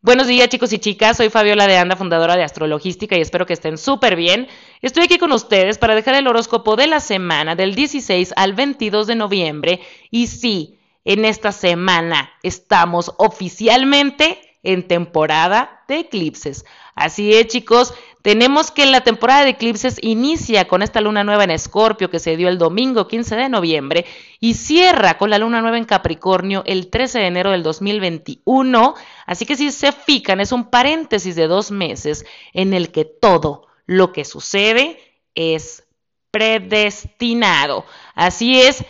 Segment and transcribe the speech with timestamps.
[0.00, 3.54] Buenos días chicos y chicas, soy Fabiola de Anda, fundadora de Astrologística y espero que
[3.54, 4.46] estén súper bien.
[4.80, 9.08] Estoy aquí con ustedes para dejar el horóscopo de la semana del 16 al 22
[9.08, 9.80] de noviembre
[10.12, 16.64] y sí, en esta semana estamos oficialmente en temporada de eclipses.
[16.94, 21.50] Así es chicos, tenemos que la temporada de eclipses inicia con esta luna nueva en
[21.50, 24.06] Escorpio que se dio el domingo 15 de noviembre
[24.40, 28.94] y cierra con la luna nueva en Capricornio el 13 de enero del 2021.
[29.26, 33.68] Así que si se fijan, es un paréntesis de dos meses en el que todo
[33.86, 35.00] lo que sucede
[35.34, 35.84] es
[36.30, 37.84] predestinado.
[38.14, 38.84] Así es,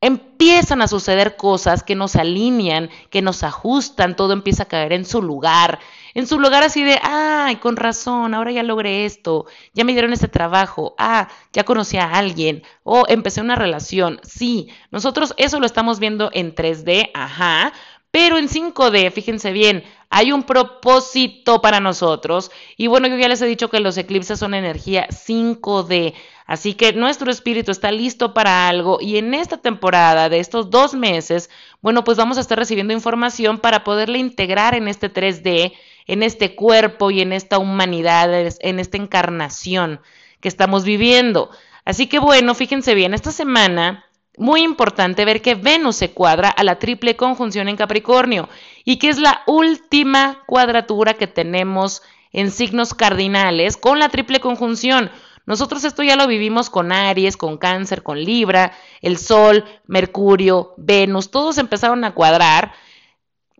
[0.00, 5.04] empiezan a suceder cosas que nos alinean, que nos ajustan, todo empieza a caer en
[5.04, 5.78] su lugar.
[6.14, 10.12] En su lugar así de, ay, con razón, ahora ya logré esto, ya me dieron
[10.12, 14.20] este trabajo, ah, ya conocí a alguien, o empecé una relación.
[14.22, 17.72] Sí, nosotros eso lo estamos viendo en 3D, ajá,
[18.12, 22.50] pero en 5D, fíjense bien, hay un propósito para nosotros.
[22.76, 26.12] Y bueno, yo ya les he dicho que los eclipses son energía 5D.
[26.46, 30.92] Así que nuestro espíritu está listo para algo y en esta temporada de estos dos
[30.92, 31.48] meses,
[31.80, 35.72] bueno, pues vamos a estar recibiendo información para poderla integrar en este 3D,
[36.06, 40.00] en este cuerpo y en esta humanidad, en esta encarnación
[40.40, 41.50] que estamos viviendo.
[41.84, 44.04] Así que bueno, fíjense bien, esta semana
[44.38, 48.48] muy importante ver que Venus se cuadra a la triple conjunción en Capricornio
[48.84, 55.10] y que es la última cuadratura que tenemos en signos cardinales con la triple conjunción.
[55.44, 58.72] Nosotros esto ya lo vivimos con Aries, con Cáncer, con Libra,
[59.02, 62.72] el Sol, Mercurio, Venus, todos empezaron a cuadrar.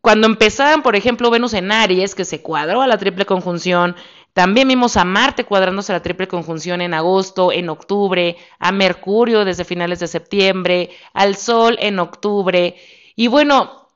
[0.02, 3.94] Cuando empezaban, por ejemplo, Venus en Aries, que se cuadró a la triple conjunción,
[4.32, 9.44] también vimos a Marte cuadrándose a la triple conjunción en agosto, en octubre, a Mercurio
[9.44, 12.74] desde finales de septiembre, al Sol en octubre.
[13.14, 13.90] Y bueno,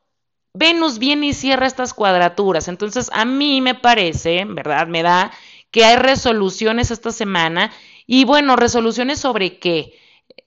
[0.54, 2.68] Venus viene y cierra estas cuadraturas.
[2.68, 4.86] Entonces, a mí me parece, ¿verdad?
[4.86, 5.32] Me da
[5.72, 7.72] que hay resoluciones esta semana.
[8.06, 9.98] Y bueno, resoluciones sobre qué.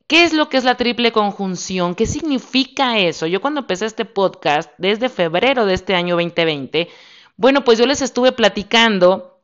[0.10, 1.94] ¿Qué es lo que es la triple conjunción?
[1.94, 3.28] ¿Qué significa eso?
[3.28, 6.90] Yo cuando empecé este podcast, desde febrero de este año 2020,
[7.38, 9.40] bueno, pues yo les estuve platicando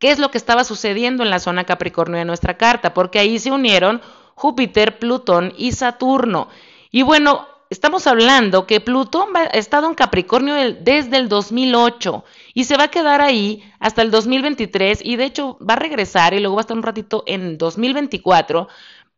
[0.00, 3.38] qué es lo que estaba sucediendo en la zona Capricornio de nuestra carta, porque ahí
[3.38, 4.02] se unieron
[4.34, 6.48] Júpiter, Plutón y Saturno.
[6.90, 12.24] Y bueno, estamos hablando que Plutón ha estado en Capricornio desde el 2008
[12.54, 16.34] y se va a quedar ahí hasta el 2023 y de hecho va a regresar
[16.34, 18.66] y luego va a estar un ratito en 2024.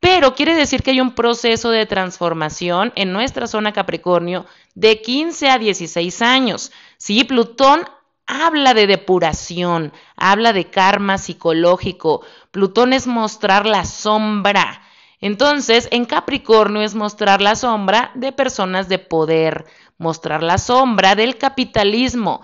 [0.04, 4.44] Pero quiere decir que hay un proceso de transformación en nuestra zona Capricornio
[4.75, 6.72] de 15 a 16 años.
[6.98, 7.88] Sí, Plutón
[8.26, 12.20] habla de depuración, habla de karma psicológico.
[12.50, 14.82] Plutón es mostrar la sombra.
[15.22, 19.64] Entonces, en Capricornio es mostrar la sombra de personas de poder,
[19.97, 22.43] mostrar la sombra del capitalismo,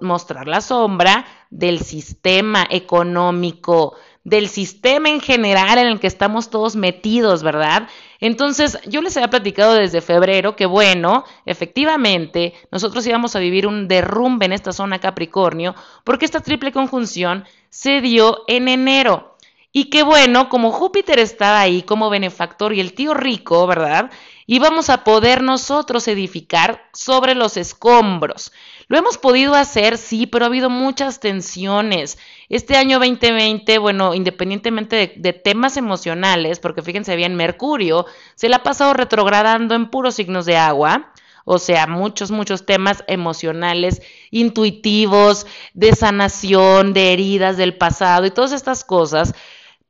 [0.00, 3.94] mostrar la sombra del sistema económico,
[4.26, 7.88] del sistema en general en el que estamos todos metidos, ¿verdad?
[8.18, 13.86] Entonces, yo les había platicado desde febrero que, bueno, efectivamente, nosotros íbamos a vivir un
[13.86, 19.36] derrumbe en esta zona Capricornio, porque esta triple conjunción se dio en enero.
[19.70, 24.10] Y qué bueno, como Júpiter estaba ahí como benefactor y el tío rico, ¿verdad?
[24.46, 28.52] Íbamos a poder nosotros edificar sobre los escombros.
[28.88, 32.18] Lo hemos podido hacer, sí, pero ha habido muchas tensiones.
[32.48, 38.62] Este año 2020, bueno, independientemente de, temas emocionales, porque fíjense bien, Mercurio se la ha
[38.62, 41.12] pasado retrogradando en puros signos de agua
[41.48, 44.02] o sea, muchos, muchos temas emocionales,
[44.32, 49.32] intuitivos, de sanación, de heridas del pasado y todas estas cosas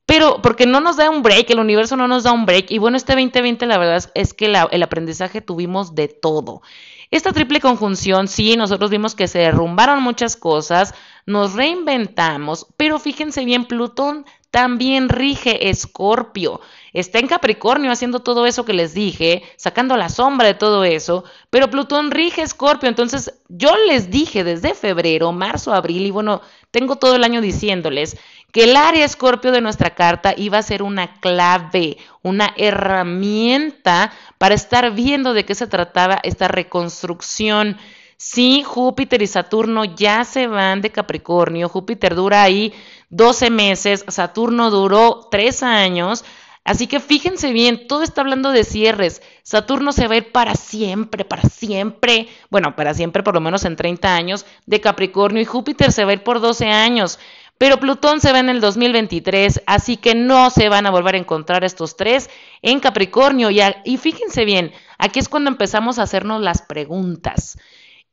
[0.06, 2.70] pero porque no nos da un break, el universo no nos da un break.
[2.70, 6.62] Y bueno, este 2020 la verdad es que el aprendizaje tuvimos de todo.
[7.10, 10.94] Esta triple conjunción, sí, nosotros vimos que se derrumbaron muchas cosas,
[11.24, 16.60] nos reinventamos, pero fíjense bien, Plutón también rige Escorpio.
[16.92, 21.24] Está en Capricornio haciendo todo eso que les dije, sacando la sombra de todo eso,
[21.50, 22.88] pero Plutón rige Escorpio.
[22.88, 28.16] Entonces yo les dije desde febrero, marzo, abril, y bueno, tengo todo el año diciéndoles
[28.52, 34.54] que el área Escorpio de nuestra carta iba a ser una clave, una herramienta para
[34.54, 37.76] estar viendo de qué se trataba esta reconstrucción.
[38.16, 41.68] Sí, Júpiter y Saturno ya se van de Capricornio.
[41.68, 42.72] Júpiter dura ahí
[43.10, 46.24] 12 meses, Saturno duró 3 años.
[46.64, 49.22] Así que fíjense bien, todo está hablando de cierres.
[49.44, 53.64] Saturno se va a ir para siempre, para siempre, bueno, para siempre por lo menos
[53.64, 57.20] en 30 años de Capricornio y Júpiter se va a ir por 12 años.
[57.58, 61.18] Pero Plutón se va en el 2023, así que no se van a volver a
[61.18, 62.28] encontrar estos tres
[62.60, 63.50] en Capricornio.
[63.50, 67.58] Y, y fíjense bien, aquí es cuando empezamos a hacernos las preguntas.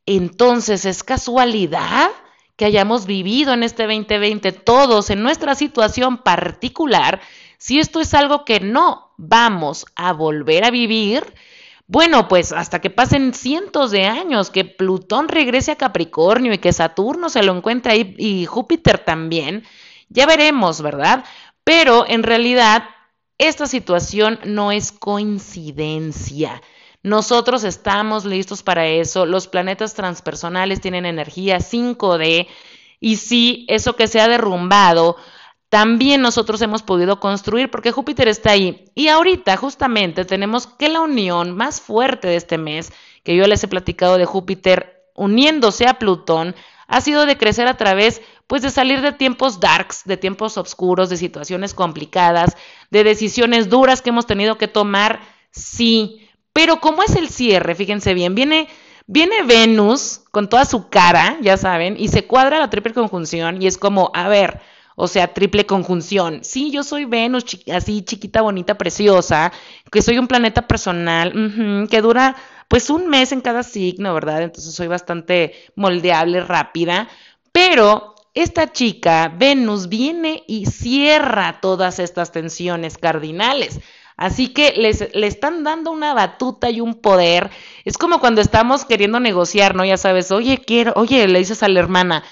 [0.06, 2.10] Entonces, ¿es casualidad
[2.56, 7.20] que hayamos vivido en este 2020 todos en nuestra situación particular?
[7.58, 11.22] Si esto es algo que no vamos a volver a vivir,
[11.86, 16.72] bueno, pues hasta que pasen cientos de años, que Plutón regrese a Capricornio y que
[16.72, 19.64] Saturno se lo encuentre ahí y Júpiter también,
[20.08, 21.24] ya veremos, ¿verdad?
[21.62, 22.84] Pero en realidad
[23.38, 26.62] esta situación no es coincidencia.
[27.02, 29.26] Nosotros estamos listos para eso.
[29.26, 32.48] Los planetas transpersonales tienen energía 5D
[32.98, 35.16] y si eso que se ha derrumbado
[35.74, 38.84] también nosotros hemos podido construir porque Júpiter está ahí.
[38.94, 42.92] Y ahorita justamente tenemos que la unión más fuerte de este mes,
[43.24, 46.54] que yo les he platicado de Júpiter uniéndose a Plutón,
[46.86, 51.10] ha sido de crecer a través pues de salir de tiempos darks, de tiempos oscuros,
[51.10, 52.56] de situaciones complicadas,
[52.92, 58.14] de decisiones duras que hemos tenido que tomar, sí, pero como es el cierre, fíjense
[58.14, 58.68] bien, viene
[59.06, 63.66] viene Venus con toda su cara, ya saben, y se cuadra la triple conjunción y
[63.66, 64.60] es como, a ver,
[64.96, 66.40] o sea, triple conjunción.
[66.42, 69.52] Sí, yo soy Venus, así chiquita, bonita, preciosa,
[69.90, 72.36] que soy un planeta personal, que dura
[72.68, 74.42] pues un mes en cada signo, ¿verdad?
[74.42, 77.08] Entonces soy bastante moldeable, rápida,
[77.52, 83.80] pero esta chica, Venus, viene y cierra todas estas tensiones cardinales.
[84.16, 87.50] Así que les, le están dando una batuta y un poder.
[87.84, 89.84] Es como cuando estamos queriendo negociar, ¿no?
[89.84, 92.24] Ya sabes, oye, quiero, oye, le dices a la hermana,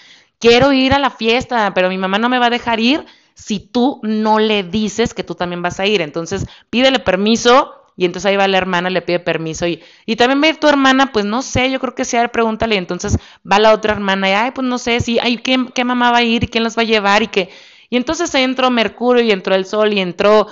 [0.43, 3.61] quiero ir a la fiesta, pero mi mamá no me va a dejar ir si
[3.61, 6.03] tú no le dices que tú también vas a ir.
[6.03, 10.41] Entonces, pídele permiso y entonces ahí va la hermana, le pide permiso y, y también
[10.41, 12.77] ve tu hermana, pues no sé, yo creo que a ver, pregúntale.
[12.77, 13.19] Entonces
[13.51, 16.19] va la otra hermana y, ay, pues no sé, si, ay, ¿qué, ¿qué, mamá va
[16.19, 17.49] a ir y quién las va a llevar y qué.
[17.89, 20.49] Y entonces entró Mercurio y entró el Sol y entró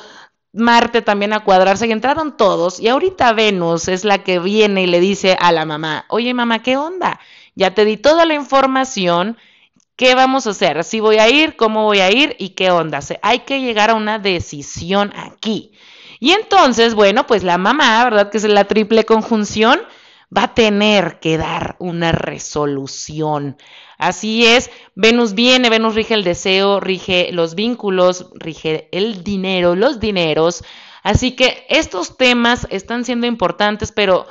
[0.53, 2.79] Marte también a cuadrarse y entraron todos.
[2.79, 6.63] Y ahorita Venus es la que viene y le dice a la mamá, oye mamá,
[6.63, 7.19] ¿qué onda?
[7.57, 9.37] Ya te di toda la información
[10.00, 10.82] ¿Qué vamos a hacer?
[10.82, 11.56] ¿Si voy a ir?
[11.56, 12.35] ¿Cómo voy a ir?
[12.38, 13.00] ¿Y qué onda?
[13.20, 15.73] hay que llegar a una decisión aquí.
[16.19, 18.31] Y entonces, bueno, pues la mamá, ¿verdad?
[18.31, 19.79] Que es la triple conjunción,
[20.35, 23.58] va a tener que dar una resolución.
[23.99, 30.00] Así es, Venus viene, Venus rige el deseo, rige los vínculos, rige el dinero, los
[30.00, 30.64] dineros.
[31.02, 34.26] Así que estos temas están siendo importantes, pero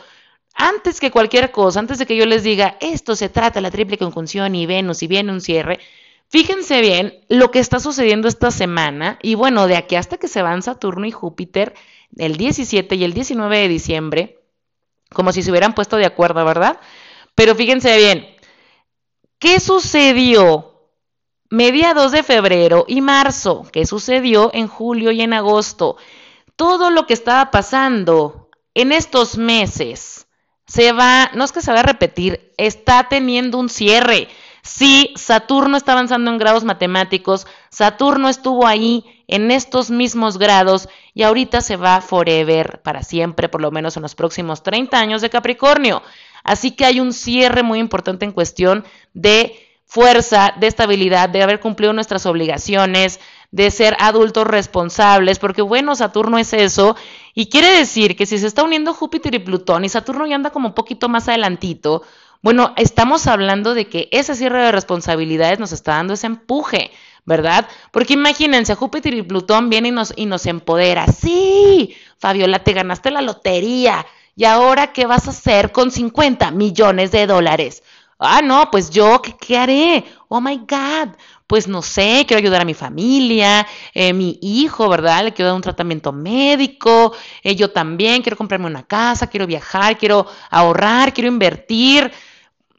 [0.59, 3.97] antes que cualquier cosa, antes de que yo les diga, esto se trata la triple
[3.97, 5.79] conjunción y Venus y viene un cierre,
[6.27, 10.41] fíjense bien lo que está sucediendo esta semana y bueno, de aquí hasta que se
[10.41, 11.75] van Saturno y Júpiter,
[12.17, 14.39] el 17 y el 19 de diciembre,
[15.13, 16.77] como si se hubieran puesto de acuerdo, ¿verdad?
[17.35, 18.27] Pero fíjense bien,
[19.39, 20.89] ¿qué sucedió
[21.49, 23.65] mediados de febrero y marzo?
[23.71, 25.95] ¿Qué sucedió en julio y en agosto?
[26.57, 30.25] Todo lo que estaba pasando en estos meses
[30.69, 34.27] se va, no es que se va a repetir, está teniendo un cierre.
[34.61, 41.23] Sí, Saturno está avanzando en grados matemáticos, Saturno estuvo ahí en estos mismos grados y
[41.23, 45.31] ahorita se va forever, para siempre, por lo menos en los próximos 30 años de
[45.31, 46.03] Capricornio.
[46.43, 51.59] Así que hay un cierre muy importante en cuestión de fuerza, de estabilidad, de haber
[51.59, 53.19] cumplido nuestras obligaciones,
[53.51, 56.95] de ser adultos responsables, porque bueno, Saturno es eso,
[57.33, 60.51] y quiere decir que si se está uniendo Júpiter y Plutón y Saturno ya anda
[60.51, 62.03] como un poquito más adelantito,
[62.41, 66.91] bueno, estamos hablando de que ese cierre de responsabilidades nos está dando ese empuje,
[67.25, 67.67] ¿verdad?
[67.91, 71.05] Porque imagínense, Júpiter y Plutón vienen y nos, y nos empodera.
[71.07, 74.05] Sí, Fabiola, te ganaste la lotería.
[74.35, 77.83] ¿Y ahora qué vas a hacer con 50 millones de dólares?
[78.19, 80.05] Ah, no, pues yo, ¿qué, qué haré?
[80.29, 81.09] Oh my God,
[81.49, 83.65] pues no sé, quiero ayudar a mi familia,
[83.95, 85.23] eh, mi hijo, ¿verdad?
[85.23, 89.97] Le quiero dar un tratamiento médico, eh, yo también quiero comprarme una casa, quiero viajar,
[89.97, 92.11] quiero ahorrar, quiero invertir.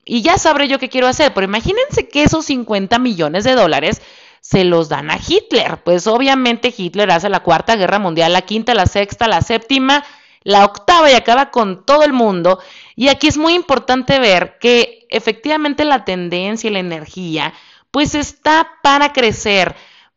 [0.05, 4.03] Y ya sabré yo qué quiero hacer, pero imagínense que esos 50 millones de dólares
[4.41, 5.83] se los dan a Hitler.
[5.83, 10.05] Pues obviamente Hitler hace la cuarta guerra mundial, la quinta, la sexta, la séptima,
[10.45, 12.61] la octava y acaba con todo el mundo.
[12.95, 17.53] Y aquí es muy importante ver que efectivamente la tendencia y la energía
[17.91, 19.75] pues está para crecer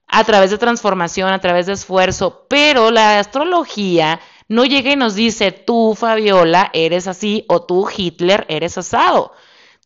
[0.08, 5.16] a través de transformación, a través de esfuerzo, pero la astrología no llega y nos
[5.16, 9.34] dice, tú Fabiola eres así o tú Hitler eres asado.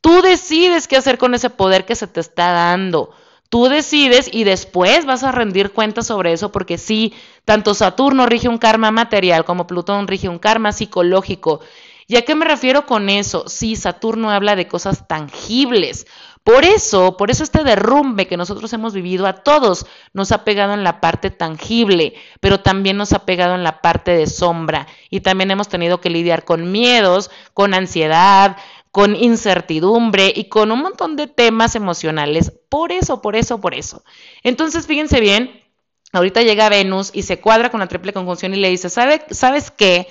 [0.01, 3.12] Tú decides qué hacer con ese poder que se te está dando.
[3.50, 7.13] Tú decides y después vas a rendir cuentas sobre eso porque sí,
[7.46, 11.62] tanto Saturno rige un karma material como Plutón rige un karma psicológico.
[12.08, 13.46] ¿Y a qué me refiero con eso?
[13.48, 16.08] Sí, Saturno habla de cosas tangibles.
[16.48, 20.74] Por eso, por eso este derrumbe que nosotros hemos vivido a todos nos ha pegado
[20.74, 25.20] en la parte tangible, pero también nos ha pegado en la parte de sombra y
[25.20, 28.56] también hemos tenido que lidiar con miedos, con ansiedad,
[28.92, 32.54] con incertidumbre y con un montón de temas emocionales.
[32.70, 34.06] Por eso, por eso, por eso.
[34.42, 35.66] Entonces, fíjense bien,
[36.13, 39.70] ahorita llega Venus y se cuadra con la triple conjunción y le dice, ¿sabe, ¿sabes
[39.70, 40.08] qué?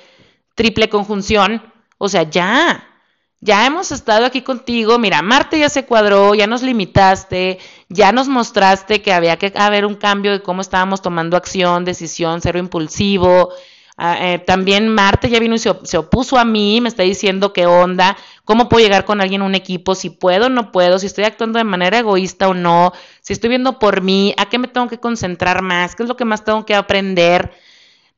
[0.54, 1.62] Triple conjunción,
[1.96, 2.95] o sea, ya,
[3.40, 8.28] ya hemos estado aquí contigo, mira, Marte ya se cuadró, ya nos limitaste, ya nos
[8.28, 13.50] mostraste que había que haber un cambio de cómo estábamos tomando acción, decisión, cero impulsivo.
[13.98, 17.54] Ah, eh, también Marte ya vino y se, se, opuso a mí, me está diciendo
[17.54, 20.98] qué onda, cómo puedo llegar con alguien en un equipo, si puedo o no puedo,
[20.98, 24.58] si estoy actuando de manera egoísta o no, si estoy viendo por mí, a qué
[24.58, 27.54] me tengo que concentrar más, qué es lo que más tengo que aprender.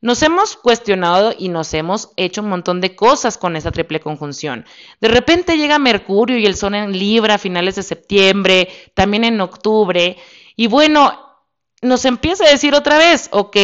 [0.01, 4.65] Nos hemos cuestionado y nos hemos hecho un montón de cosas con esa triple conjunción.
[5.01, 9.41] De repente llega Mercurio y el Sol en Libra a finales de septiembre, también en
[9.41, 10.17] octubre,
[10.55, 11.17] y bueno,
[11.81, 13.57] nos empieza a decir otra vez, ok,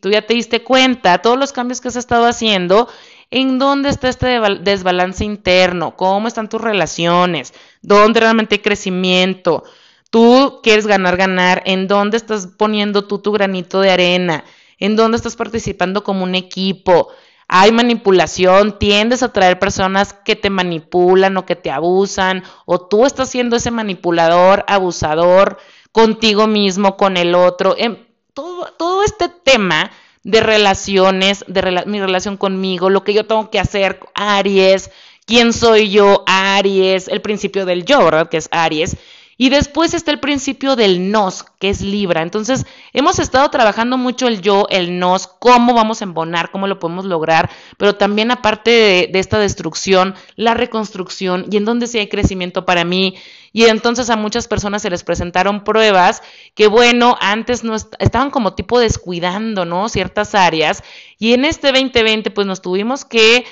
[0.00, 2.88] tú ya te diste cuenta, todos los cambios que has estado haciendo,
[3.30, 5.96] ¿en dónde está este desbalance interno?
[5.96, 7.54] ¿Cómo están tus relaciones?
[7.80, 9.64] ¿Dónde realmente hay crecimiento?
[10.10, 14.44] Tú quieres ganar, ganar, ¿en dónde estás poniendo tú tu granito de arena?
[14.82, 17.08] En dónde estás participando como un equipo.
[17.46, 23.06] Hay manipulación, tiendes a traer personas que te manipulan o que te abusan, o tú
[23.06, 25.58] estás siendo ese manipulador, abusador
[25.92, 27.76] contigo mismo, con el otro.
[27.78, 27.96] Em,
[28.34, 29.92] todo, todo este tema
[30.24, 34.90] de relaciones, de mi relación conmigo, lo que yo tengo que hacer, Aries,
[35.26, 38.28] quién soy yo, Aries, el principio del yo, ¿verdad?
[38.28, 38.96] Que es Aries.
[39.38, 42.22] Y después está el principio del nos, que es Libra.
[42.22, 46.78] Entonces, hemos estado trabajando mucho el yo, el nos, cómo vamos a embonar, cómo lo
[46.78, 52.08] podemos lograr, pero también aparte de, esta destrucción, la reconstrucción y en dónde sí hay
[52.08, 53.14] crecimiento para mí.
[53.54, 56.22] Y entonces a muchas personas se les presentaron pruebas
[56.54, 59.88] que, bueno, antes no estaban como tipo descuidando, ¿no?
[59.88, 60.82] Ciertas áreas.
[61.18, 63.44] Y en este 2020, pues nos tuvimos que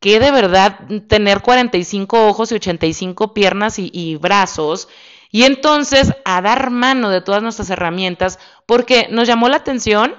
[0.00, 4.88] que de verdad tener 45 ojos y 85 piernas y, brazos
[5.30, 10.14] y entonces a dar mano de todas nuestras herramientas, porque nos llamó la atención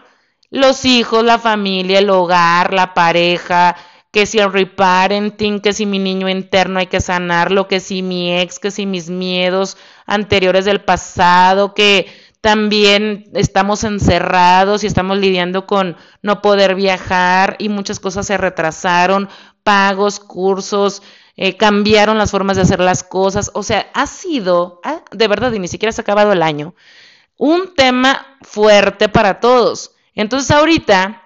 [0.49, 3.75] los hijos, la familia, el hogar, la pareja,
[4.11, 8.37] que si el reparenting, que si mi niño interno hay que sanarlo, que si mi
[8.39, 12.07] ex, que si mis miedos anteriores del pasado, que
[12.47, 19.27] también estamos encerrados y estamos lidiando con no poder viajar y muchas cosas se retrasaron,
[19.63, 21.03] pagos, cursos,
[21.35, 23.51] eh, cambiaron las formas de hacer las cosas.
[23.53, 24.79] O sea, ha sido,
[25.11, 26.73] de verdad, y ni siquiera se ha acabado el año,
[27.35, 29.91] un tema fuerte para todos.
[30.15, 31.23] Entonces ahorita,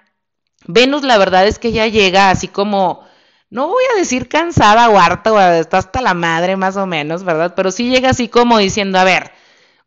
[0.66, 3.06] Venus la verdad es que ya llega así como,
[3.48, 7.22] no voy a decir cansada o harta o está hasta la madre más o menos,
[7.22, 7.54] ¿verdad?
[7.54, 9.30] Pero sí llega así como diciendo, a ver,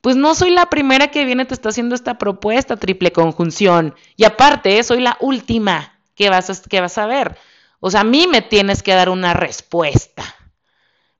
[0.05, 3.95] pues no soy la primera que viene, te está haciendo esta propuesta, triple conjunción.
[4.15, 7.39] Y aparte, soy la última que vas a, que vas a ver.
[7.79, 10.23] O sea, a mí me tienes que dar una respuesta.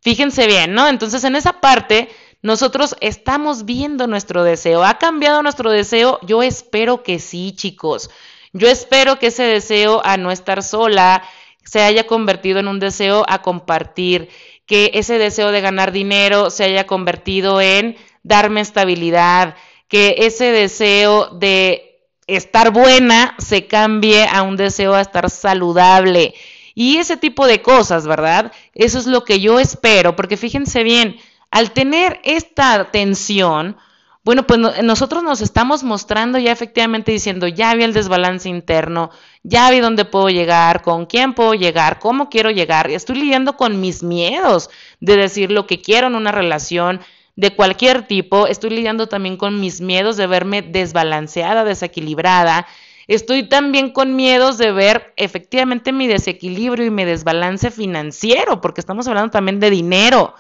[0.02, 0.88] Fíjense bien, ¿no?
[0.88, 2.10] Entonces, en esa parte,
[2.44, 4.84] nosotros estamos viendo nuestro deseo.
[4.84, 6.20] ¿Ha cambiado nuestro deseo?
[6.22, 8.12] Yo espero que sí, chicos.
[8.54, 11.24] Yo espero que ese deseo a no estar sola
[11.64, 14.30] se haya convertido en un deseo a compartir,
[14.68, 19.56] que ese deseo de ganar dinero se haya convertido en darme estabilidad,
[19.88, 26.34] que ese deseo de estar buena se cambie a un deseo a estar saludable.
[26.74, 28.52] Y ese tipo de cosas, ¿verdad?
[28.74, 31.18] Eso es lo que yo espero, porque fíjense bien,
[31.52, 33.78] al tener esta tensión,
[34.26, 39.12] bueno, pues nosotros nos estamos mostrando ya efectivamente diciendo, ya vi el desbalance interno,
[39.44, 43.80] ya vi dónde puedo llegar, con quién puedo llegar, cómo quiero llegar, estoy lidiando con
[43.80, 47.02] mis miedos de decir lo que quiero en una relación,
[47.36, 52.66] de cualquier tipo, estoy lidiando también con mis miedos de verme desbalanceada, desequilibrada,
[53.08, 59.08] estoy también con miedos de ver efectivamente mi desequilibrio y mi desbalance financiero, porque estamos
[59.08, 60.34] hablando también de dinero.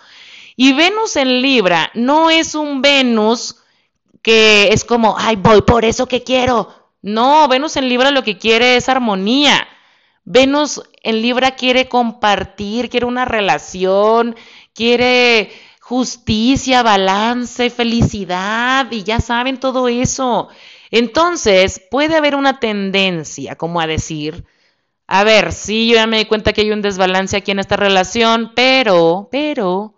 [0.55, 3.57] Y Venus en Libra no es un Venus
[4.21, 6.73] que es como, ay, voy por eso que quiero.
[7.01, 9.67] No, Venus en Libra lo que quiere es armonía.
[10.23, 14.35] Venus en Libra quiere compartir, quiere una relación,
[14.73, 15.51] quiere
[15.85, 20.49] justicia, balance, felicidad y ya saben todo eso.
[20.89, 24.45] Entonces, puede haber una tendencia como a decir,
[25.05, 27.77] a ver, sí, yo ya me di cuenta que hay un desbalance aquí en esta
[27.77, 29.93] relación, pero, pero,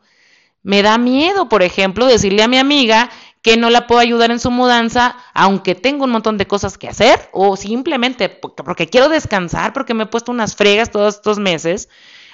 [0.62, 3.10] me da miedo, por ejemplo, decirle a mi amiga
[3.42, 6.90] que no la puedo ayudar en su mudanza, aunque tengo un montón de cosas que
[6.90, 11.40] hacer, o simplemente porque, porque quiero descansar, porque me he puesto unas fregas todos estos
[11.40, 11.88] meses,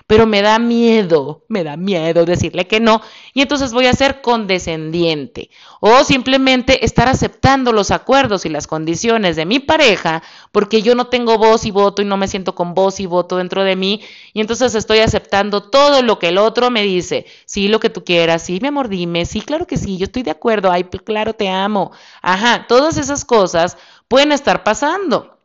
[0.07, 3.01] pero me da miedo, me da miedo decirle que no,
[3.33, 9.35] y entonces voy a ser condescendiente o simplemente estar aceptando los acuerdos y las condiciones
[9.35, 12.73] de mi pareja porque yo no tengo voz y voto y no me siento con
[12.73, 14.01] voz y voto dentro de mí,
[14.33, 18.03] y entonces estoy aceptando todo lo que el otro me dice, sí, lo que tú
[18.03, 21.33] quieras, sí, mi amor, dime, sí, claro que sí, yo estoy de acuerdo, ay, claro,
[21.33, 21.91] te amo,
[22.21, 25.37] ajá, todas esas cosas pueden estar pasando.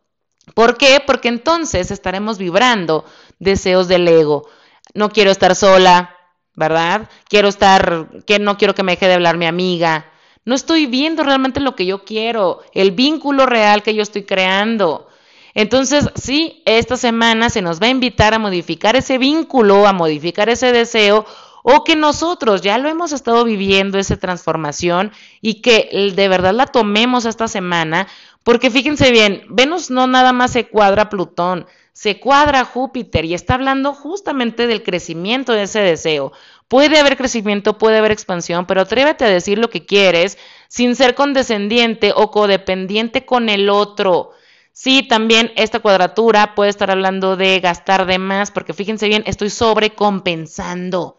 [0.55, 1.03] ¿Por qué?
[1.05, 3.05] Porque entonces estaremos vibrando
[3.39, 4.49] deseos del ego.
[4.95, 6.17] No quiero estar sola,
[6.55, 7.09] ¿verdad?
[7.29, 10.07] Quiero estar, que no quiero que me deje de hablar mi amiga.
[10.45, 15.09] No estoy viendo realmente lo que yo quiero, el vínculo real que yo estoy creando.
[15.55, 20.49] Entonces, sí, esta semana se nos va a invitar a modificar ese vínculo, a modificar
[20.49, 21.27] ese deseo,
[21.63, 26.67] o que nosotros ya lo hemos estado viviendo, esa transformación, y que de verdad la
[26.67, 28.07] tomemos esta semana
[28.49, 31.67] porque fíjense bien, Venus no nada más se cuadra a Plutón,
[31.99, 36.31] se cuadra Júpiter y está hablando justamente del crecimiento de ese deseo.
[36.69, 40.39] Puede haber crecimiento, puede haber expansión, pero atrévete a decir lo que quieres
[40.69, 44.31] sin ser condescendiente o codependiente con el otro.
[44.71, 49.51] Sí, también esta cuadratura puede estar hablando de gastar de más, porque fíjense bien, estoy
[49.51, 51.19] sobrecompensando.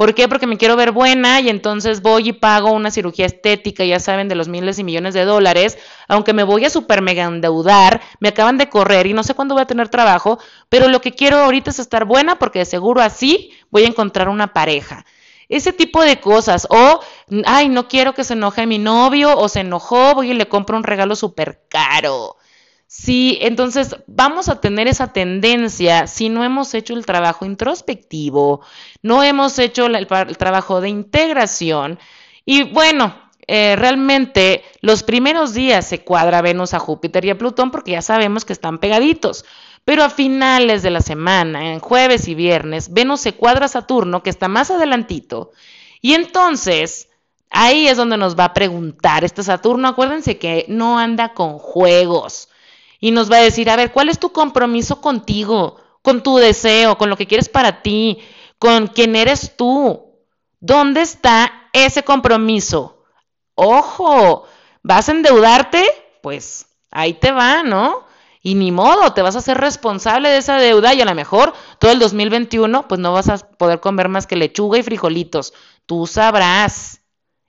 [0.00, 0.28] ¿Por qué?
[0.28, 4.28] Porque me quiero ver buena y entonces voy y pago una cirugía estética, ya saben,
[4.28, 5.76] de los miles y millones de dólares,
[6.08, 9.54] aunque me voy a super mega endeudar, me acaban de correr y no sé cuándo
[9.54, 10.38] voy a tener trabajo,
[10.70, 14.30] pero lo que quiero ahorita es estar buena porque de seguro así voy a encontrar
[14.30, 15.04] una pareja.
[15.50, 16.66] Ese tipo de cosas.
[16.70, 17.00] O,
[17.44, 20.78] ay, no quiero que se enoje mi novio o se enojó, voy y le compro
[20.78, 22.36] un regalo súper caro.
[22.92, 28.62] Sí, entonces vamos a tener esa tendencia si no hemos hecho el trabajo introspectivo,
[29.00, 32.00] no hemos hecho el, trabajo de integración
[32.44, 33.14] y bueno,
[33.46, 38.02] eh, realmente los primeros días se cuadra Venus a Júpiter y a Plutón porque ya
[38.02, 39.44] sabemos que están pegaditos.
[39.84, 44.24] Pero a finales de la semana, en jueves y viernes, Venus se cuadra a Saturno,
[44.24, 45.52] que está más adelantito.
[46.00, 47.08] Y entonces,
[47.50, 49.86] ahí es donde nos va a preguntar este Saturno.
[49.86, 52.49] Acuérdense que no anda con juegos
[53.00, 56.98] y nos va a decir, a ver, ¿cuál es tu compromiso contigo, con tu deseo,
[56.98, 58.18] con lo que quieres para ti,
[58.58, 60.10] con quién eres tú?
[60.60, 63.04] ¿Dónde está ese compromiso?
[63.54, 64.44] Ojo,
[64.82, 65.84] ¿vas a endeudarte?
[66.22, 68.04] Pues ahí te va, ¿no?
[68.42, 71.52] Y ni modo, te vas a hacer responsable de esa deuda y a lo mejor
[71.78, 75.52] todo el 2021 pues no vas a poder comer más que lechuga y frijolitos.
[75.86, 77.00] Tú sabrás.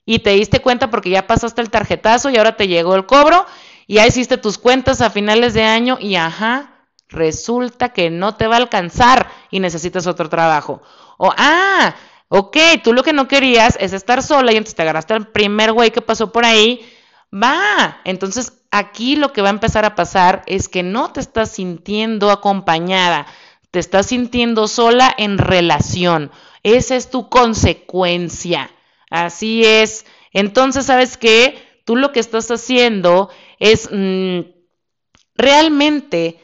[0.05, 3.45] Y te diste cuenta porque ya pasaste el tarjetazo y ahora te llegó el cobro
[3.87, 8.47] y ya hiciste tus cuentas a finales de año y ajá, resulta que no te
[8.47, 10.81] va a alcanzar y necesitas otro trabajo.
[11.17, 11.95] O, ah,
[12.29, 15.73] ok, tú lo que no querías es estar sola y entonces te agarraste al primer
[15.73, 16.87] güey que pasó por ahí.
[17.33, 21.51] Va, entonces aquí lo que va a empezar a pasar es que no te estás
[21.51, 23.27] sintiendo acompañada,
[23.69, 26.31] te estás sintiendo sola en relación.
[26.63, 28.69] Esa es tu consecuencia.
[29.09, 30.05] Así es.
[30.33, 31.61] Entonces, ¿sabes qué?
[31.85, 33.29] Tú lo que estás haciendo
[33.61, 34.39] es mm,
[35.35, 36.39] realmente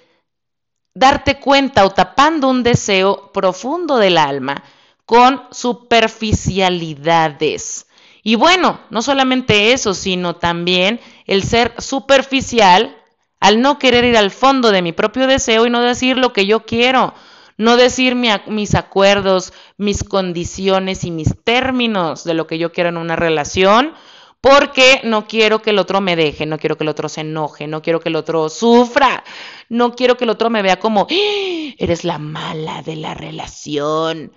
[0.94, 4.64] darte cuenta o tapando un deseo profundo del alma
[5.06, 7.88] con superficialidades.
[8.22, 12.96] Y bueno, no solamente eso, sino también el ser superficial
[13.40, 16.46] al no querer ir al fondo de mi propio deseo y no decir lo que
[16.46, 17.16] yo quiero,
[17.58, 22.98] no decir mis acuerdos, mis condiciones y mis términos de lo que yo quiero en
[22.98, 23.94] una relación,
[24.42, 27.68] porque no quiero que el otro me deje, no quiero que el otro se enoje,
[27.68, 29.24] no quiero que el otro sufra,
[29.70, 31.74] no quiero que el otro me vea como, ¡Ah!
[31.78, 34.32] eres la mala de la relación.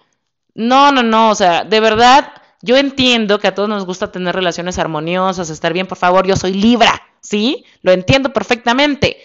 [0.54, 2.32] No, no, no, o sea, de verdad,
[2.62, 6.36] yo entiendo que a todos nos gusta tener relaciones armoniosas, estar bien, por favor, yo
[6.36, 7.64] soy Libra, ¿sí?
[7.82, 9.18] Lo entiendo perfectamente,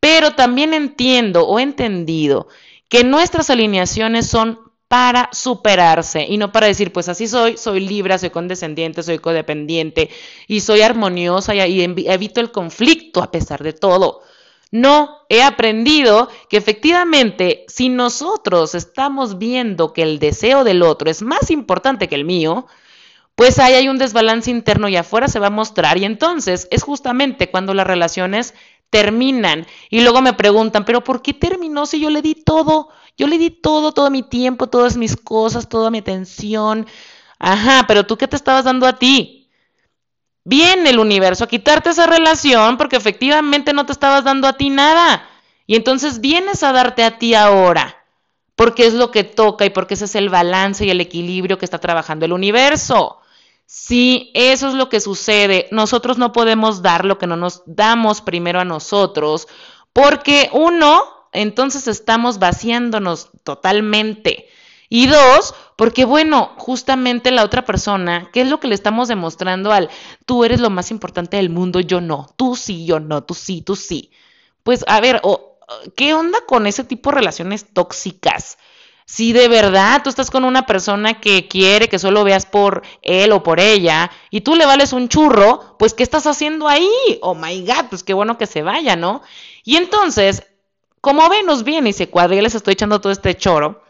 [0.00, 2.48] pero también entiendo o he entendido
[2.88, 8.18] que nuestras alineaciones son para superarse y no para decir, pues así soy, soy libre,
[8.18, 10.10] soy condescendiente, soy codependiente
[10.46, 14.20] y soy armoniosa y, evito el conflicto a pesar de todo.
[14.70, 21.22] No, he aprendido que efectivamente si nosotros estamos viendo que el deseo del otro es
[21.22, 22.66] más importante que el mío,
[23.34, 26.82] pues ahí hay un desbalance interno y afuera se va a mostrar y entonces es
[26.82, 28.52] justamente cuando las relaciones
[28.90, 32.90] terminan y luego me preguntan, pero ¿por qué terminó si yo le di todo?
[33.16, 36.86] Yo le di todo, todo mi tiempo, todas mis cosas, toda mi atención.
[37.38, 39.50] Ajá, pero tú qué te estabas dando a ti?
[40.44, 44.70] Viene el universo a quitarte esa relación porque efectivamente no te estabas dando a ti
[44.70, 45.28] nada.
[45.66, 48.04] Y entonces vienes a darte a ti ahora,
[48.56, 51.64] porque es lo que toca y porque ese es el balance y el equilibrio que
[51.64, 53.20] está trabajando el universo.
[53.66, 55.68] Sí, eso es lo que sucede.
[55.70, 59.48] Nosotros no podemos dar lo que no nos damos primero a nosotros,
[59.92, 64.48] porque uno, entonces estamos vaciándonos totalmente.
[64.88, 69.72] Y dos, porque bueno, justamente la otra persona, ¿qué es lo que le estamos demostrando
[69.72, 69.88] al
[70.26, 73.62] tú eres lo más importante del mundo, yo no, tú sí, yo no, tú sí,
[73.62, 74.10] tú sí?
[74.62, 75.22] Pues a ver,
[75.96, 78.58] ¿qué onda con ese tipo de relaciones tóxicas?
[79.06, 83.32] Si de verdad tú estás con una persona que quiere que solo veas por él
[83.32, 86.90] o por ella y tú le vales un churro, pues ¿qué estás haciendo ahí?
[87.22, 89.22] Oh my god, pues qué bueno que se vaya, ¿no?
[89.64, 90.44] Y entonces,
[91.02, 93.82] como Venus viene y se cuadra, ya les estoy echando todo este choro,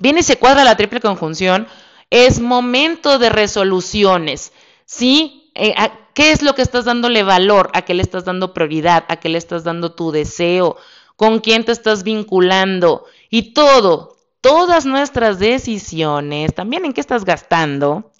[0.00, 1.68] viene y se cuadra la triple conjunción,
[2.10, 4.52] es momento de resoluciones,
[4.84, 5.50] ¿sí?
[5.54, 5.74] Eh,
[6.14, 7.70] ¿Qué es lo que estás dándole valor?
[7.74, 9.04] ¿A qué le estás dando prioridad?
[9.08, 10.76] ¿A qué le estás dando tu deseo?
[11.16, 13.06] ¿Con quién te estás vinculando?
[13.30, 18.10] Y todo, todas nuestras decisiones, también en qué estás gastando,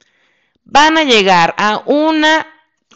[0.65, 2.47] van a llegar a una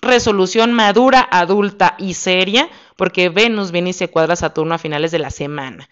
[0.01, 5.11] resolución madura, adulta y seria, porque Venus viene y se cuadra a Saturno a finales
[5.11, 5.89] de la semana.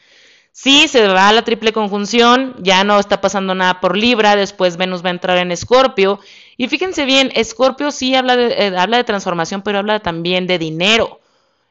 [0.52, 4.76] Sí, se va a la triple conjunción, ya no está pasando nada por Libra, después
[4.76, 6.20] Venus va a entrar en Escorpio.
[6.56, 10.58] Y fíjense bien, Escorpio sí habla de, eh, habla de transformación, pero habla también de
[10.58, 11.20] dinero.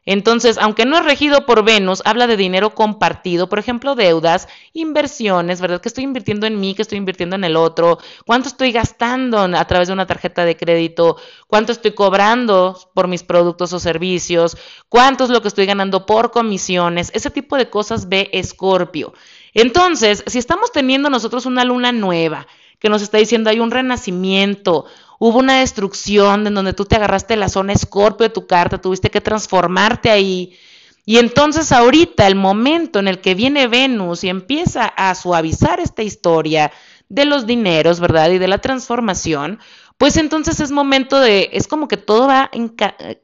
[0.06, 5.62] Entonces, aunque no es regido por Venus, habla de dinero compartido, por ejemplo, deudas, inversiones,
[5.62, 5.80] ¿verdad?
[5.80, 9.66] Que estoy invirtiendo en mí, que estoy invirtiendo en el otro, cuánto estoy gastando a
[9.66, 14.58] través de una tarjeta de crédito, cuánto estoy cobrando por mis productos o servicios,
[14.89, 19.13] cuánto es lo que estoy ganando por comisiones, ese tipo de cosas ve Escorpio.
[19.54, 22.48] Entonces, si estamos teniendo nosotros una luna nueva,
[22.80, 24.86] que nos está diciendo hay un renacimiento,
[25.19, 29.10] hubo una destrucción en donde tú te agarraste la zona escorpio de tu carta, tuviste
[29.10, 30.58] que transformarte ahí.
[31.06, 36.02] Y entonces ahorita el momento en el que viene Venus y empieza a suavizar esta
[36.02, 36.71] historia
[37.10, 38.32] de los dineros, ¿verdad?
[38.32, 39.60] Y de la transformación,
[39.97, 42.49] pues entonces es momento de, es como que todo va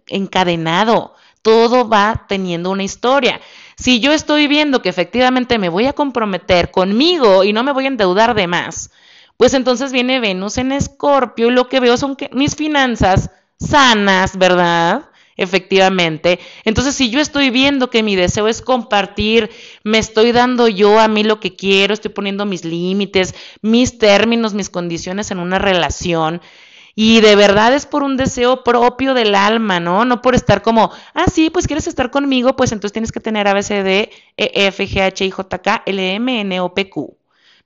[0.08, 3.39] encadenado, todo va teniendo una historia.
[3.78, 7.86] Si yo estoy viendo que efectivamente me voy a comprometer conmigo y no me voy
[7.86, 8.91] a endeudar de más,
[9.39, 15.06] pues entonces viene Venus en Escorpio y lo que veo son mis finanzas sanas, ¿verdad?
[15.38, 16.41] Efectivamente.
[16.65, 19.49] Entonces, si yo estoy viendo que mi deseo es compartir,
[19.86, 24.54] me estoy dando yo a mí lo que quiero, estoy poniendo mis límites, mis términos,
[24.54, 26.41] mis condiciones en una relación,
[26.93, 30.04] y de verdad es por un deseo propio del alma, ¿no?
[30.04, 33.47] No por estar como, ah, sí, pues quieres estar conmigo, pues entonces tienes que tener
[33.47, 37.15] ABCD, E, F, G, H, I, J, K, L, M, N, O, P, Q.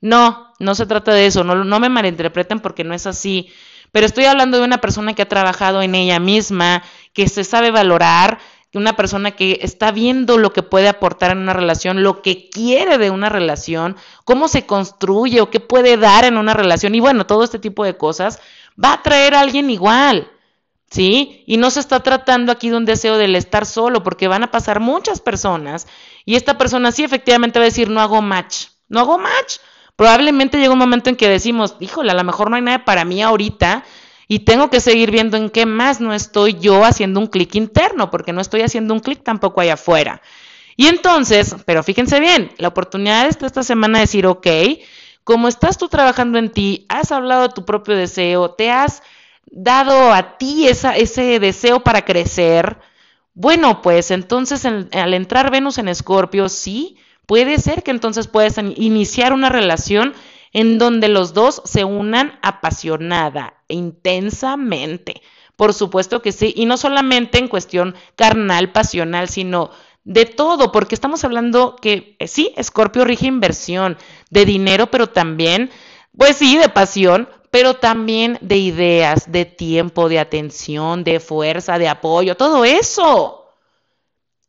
[0.01, 3.49] No, no se trata de eso, no, no me malinterpreten porque no es así.
[3.91, 7.69] Pero estoy hablando de una persona que ha trabajado en ella misma, que se sabe
[7.69, 8.39] valorar,
[8.73, 12.97] una persona que está viendo lo que puede aportar en una relación, lo que quiere
[12.97, 13.95] de una relación,
[14.25, 17.83] cómo se construye o qué puede dar en una relación y bueno, todo este tipo
[17.83, 18.39] de cosas,
[18.83, 20.29] va a traer a alguien igual.
[20.89, 21.43] ¿Sí?
[21.47, 24.51] Y no se está tratando aquí de un deseo del estar solo, porque van a
[24.51, 25.87] pasar muchas personas
[26.23, 29.57] y esta persona sí efectivamente va a decir, no hago match, no hago match,
[29.95, 33.05] Probablemente llega un momento en que decimos, híjole, a lo mejor no hay nada para
[33.05, 33.83] mí ahorita
[34.27, 38.09] y tengo que seguir viendo en qué más no estoy yo haciendo un clic interno,
[38.09, 40.21] porque no estoy haciendo un clic tampoco allá afuera.
[40.75, 44.47] Y entonces, pero fíjense bien, la oportunidad está esta semana de decir, ok,
[45.23, 49.03] como estás tú trabajando en ti, has hablado de tu propio deseo, te has
[49.45, 52.79] dado a ti ese deseo para crecer,
[53.35, 59.33] bueno, pues entonces al entrar Venus en Escorpio, sí, Puede ser que entonces puedas iniciar
[59.33, 60.13] una relación
[60.53, 65.21] en donde los dos se unan apasionada, e intensamente.
[65.55, 69.71] Por supuesto que sí, y no solamente en cuestión carnal, pasional, sino
[70.03, 73.97] de todo, porque estamos hablando que eh, sí, Escorpio rige inversión
[74.29, 75.69] de dinero, pero también,
[76.17, 81.87] pues sí, de pasión, pero también de ideas, de tiempo, de atención, de fuerza, de
[81.87, 83.42] apoyo, todo eso.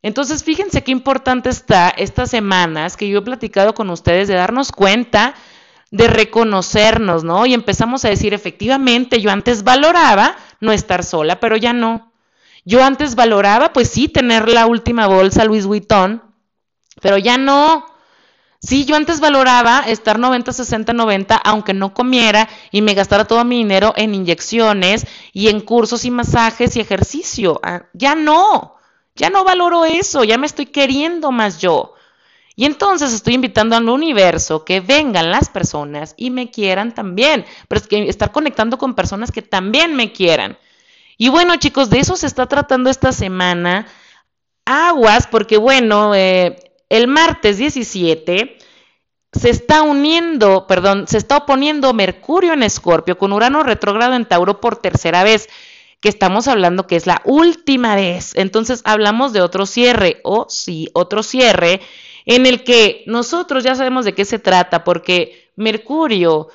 [0.05, 4.71] Entonces, fíjense qué importante está estas semanas que yo he platicado con ustedes de darnos
[4.71, 5.35] cuenta
[5.91, 7.47] de reconocernos, ¿no?
[7.47, 12.13] Y empezamos a decir, efectivamente, yo antes valoraba no estar sola, pero ya no.
[12.67, 16.23] Yo antes valoraba, pues sí, tener la última bolsa Louis Vuitton,
[17.01, 17.87] pero ya no.
[18.61, 23.43] Sí, yo antes valoraba estar 90, 60, 90, aunque no comiera y me gastara todo
[23.47, 27.59] mi dinero en inyecciones y en cursos y masajes y ejercicio.
[27.63, 28.74] Ah, ya no.
[29.15, 31.95] Ya no valoro eso, ya me estoy queriendo más yo.
[32.57, 37.81] Y entonces estoy invitando al universo que vengan las personas y me quieran también, pero
[37.81, 40.57] es que estar conectando con personas que también me quieran.
[41.17, 43.87] Y bueno, chicos, de eso se está tratando esta semana.
[44.65, 48.59] Aguas, porque bueno, eh, el martes 17
[49.33, 54.61] se está uniendo, perdón, se está oponiendo Mercurio en Escorpio con Urano retrógrado en Tauro
[54.61, 55.49] por tercera vez
[56.05, 58.33] que estamos hablando que es la última vez.
[58.35, 61.81] Entonces hablamos de otro cierre, o sí, otro cierre
[62.27, 66.49] en el que nosotros ya sabemos de qué se trata, porque Mercurio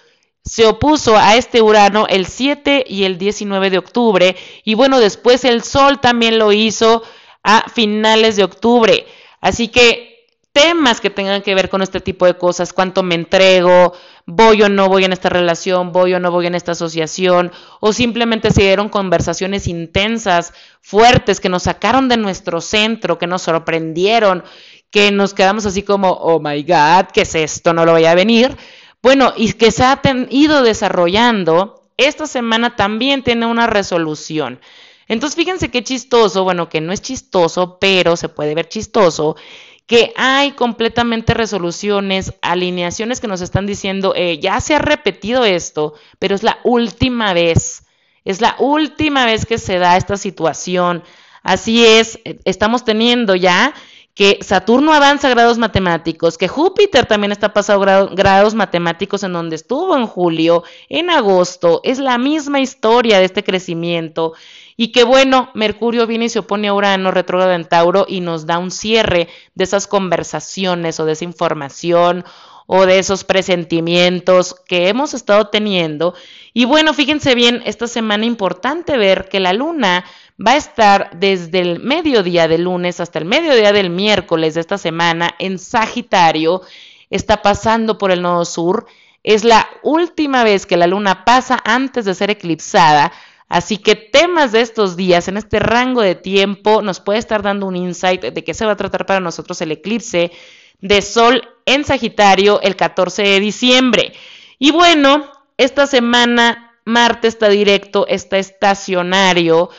[0.46, 5.44] se opuso a este Urano el 7 y el 19 de octubre y bueno, después
[5.44, 7.02] el Sol también lo hizo
[7.42, 9.08] a finales de octubre.
[9.42, 13.94] Así que temas que tengan que ver con este tipo de cosas, cuánto me entrego,
[14.30, 17.94] voy o no voy en esta relación, voy o no voy en esta asociación, o
[17.94, 24.44] simplemente se dieron conversaciones intensas, fuertes, que nos sacaron de nuestro centro, que nos sorprendieron,
[24.92, 27.74] que nos quedamos así como, oh my God, ¿qué es esto?
[27.74, 28.56] No lo voy a venir.
[29.02, 34.60] Bueno, y que se ha ido desarrollando, esta semana también tiene una resolución.
[35.08, 39.36] Entonces, fíjense qué chistoso, bueno, que no es chistoso, pero se puede ver chistoso,
[39.90, 45.96] que hay completamente resoluciones, alineaciones que nos están diciendo, eh, ya se ha repetido esto,
[46.20, 47.88] pero es la última vez,
[48.24, 51.02] es la última vez que se da esta situación.
[51.42, 53.74] Así es, eh, estamos teniendo ya
[54.14, 59.98] que Saturno avanza grados matemáticos, que Júpiter también está pasando grados matemáticos en donde estuvo
[59.98, 64.34] en julio, en agosto, es la misma historia de este crecimiento
[64.82, 68.46] y que bueno, Mercurio viene y se opone a Urano retrógrado en Tauro y nos
[68.46, 72.24] da un cierre de esas conversaciones o de esa información
[72.66, 76.14] o de esos presentimientos que hemos estado teniendo.
[76.54, 80.06] Y bueno, fíjense bien, esta semana importante ver que la luna
[80.40, 84.78] va a estar desde el mediodía del lunes hasta el mediodía del miércoles de esta
[84.78, 86.62] semana en Sagitario.
[87.10, 88.86] Está pasando por el nodo sur.
[89.24, 93.12] Es la última vez que la luna pasa antes de ser eclipsada.
[93.50, 97.66] Así que temas de estos días, en este rango de tiempo, nos puede estar dando
[97.66, 100.32] un insight de qué se va a tratar para nosotros el eclipse
[100.80, 104.14] de Sol en Sagitario el 14 de diciembre.
[104.60, 109.70] Y bueno, esta semana Marte está directo, está estacionario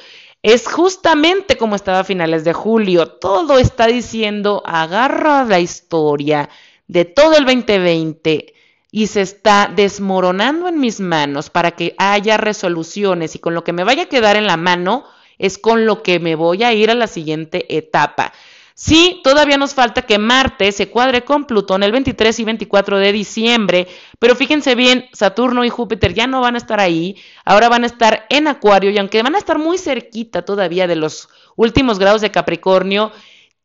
[0.43, 3.07] es justamente como estaba a finales de julio.
[3.09, 6.49] Todo está diciendo, agarra la historia
[6.87, 8.55] de todo el 2020
[8.93, 13.73] y se está desmoronando en mis manos para que haya resoluciones y con lo que
[13.73, 15.05] me vaya a quedar en la mano
[15.39, 18.33] es con lo que me voy a ir a la siguiente etapa.
[18.75, 23.13] Sí, todavía nos falta que Marte se cuadre con Plutón el 23 y 24 de
[23.13, 27.85] diciembre, pero fíjense bien, Saturno y Júpiter ya no van a estar ahí, ahora van
[27.85, 31.99] a estar en Acuario y aunque van a estar muy cerquita todavía de los últimos
[31.99, 33.13] grados de Capricornio,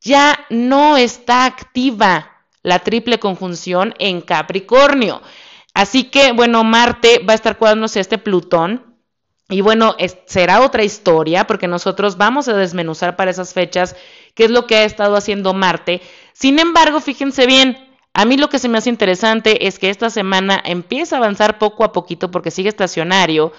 [0.02, 2.35] ya no está activa
[2.66, 5.22] la triple conjunción en Capricornio.
[5.76, 8.98] Así que, bueno, Marte va a estar cuadrándose este Plutón
[9.48, 13.96] y bueno, será otra historia porque nosotros vamos a desmenuzar para esas fechas
[14.34, 16.02] qué es lo que ha estado haciendo Marte.
[16.34, 17.78] Sin embargo, fíjense bien,
[18.16, 21.60] a mí lo que se me hace interesante es que esta semana empieza a avanzar
[21.60, 23.54] poco a poquito porque sigue estacionario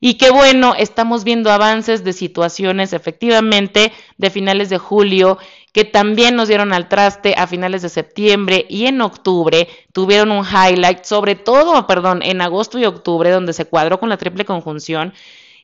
[0.00, 5.38] y que bueno, estamos viendo avances de situaciones efectivamente de finales de julio
[5.72, 10.44] que también nos dieron al traste a finales de septiembre y en octubre tuvieron un
[10.44, 15.12] highlight, sobre todo, perdón, en agosto y octubre, donde se cuadró con la triple conjunción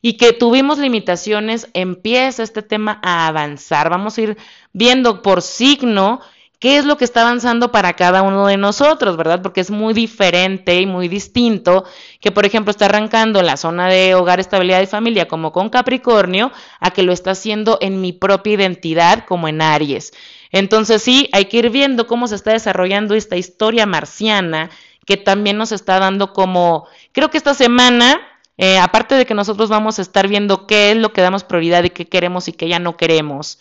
[0.06, 3.88] y que tuvimos limitaciones, empieza este tema a avanzar.
[3.88, 4.36] Vamos a ir
[4.74, 6.20] viendo por signo
[6.64, 9.42] qué es lo que está avanzando para cada uno de nosotros, ¿verdad?
[9.42, 11.84] Porque es muy diferente y muy distinto
[12.20, 16.52] que, por ejemplo, está arrancando la zona de hogar, estabilidad y familia como con Capricornio,
[16.80, 20.14] a que lo está haciendo en mi propia identidad como en Aries.
[20.52, 24.70] Entonces sí, hay que ir viendo cómo se está desarrollando esta historia marciana
[25.04, 28.18] que también nos está dando como, creo que esta semana,
[28.56, 31.84] eh, aparte de que nosotros vamos a estar viendo qué es lo que damos prioridad
[31.84, 33.58] y qué queremos y qué ya no queremos,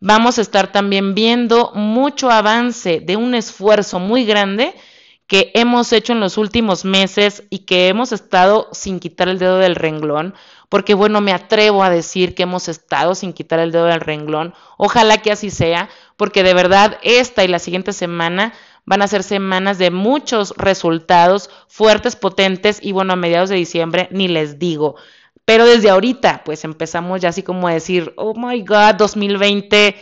[0.00, 4.74] vamos a estar también viendo mucho avance de un esfuerzo muy grande
[5.26, 9.58] que hemos hecho en los últimos meses y que hemos estado sin quitar el dedo
[9.58, 10.34] del renglón,
[10.68, 14.54] porque bueno, me atrevo a decir que hemos estado sin quitar el dedo del renglón,
[14.76, 18.54] ojalá que así sea, porque de verdad esta y la siguiente semana
[18.86, 24.08] van a ser semanas de muchos resultados fuertes, potentes y bueno, a mediados de diciembre
[24.10, 24.96] ni les digo.
[25.50, 29.96] Pero desde ahorita, pues empezamos ya así como a decir, oh my God, 2020,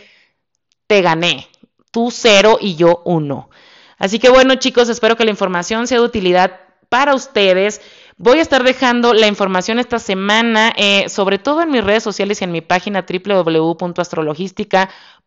[0.85, 1.47] te gané.
[1.89, 3.49] Tú cero y yo uno.
[3.97, 7.81] Así que bueno, chicos, espero que la información sea de utilidad para ustedes.
[8.15, 12.41] Voy a estar dejando la información esta semana, eh, sobre todo en mis redes sociales
[12.41, 15.18] y en mi página www.astrologística.com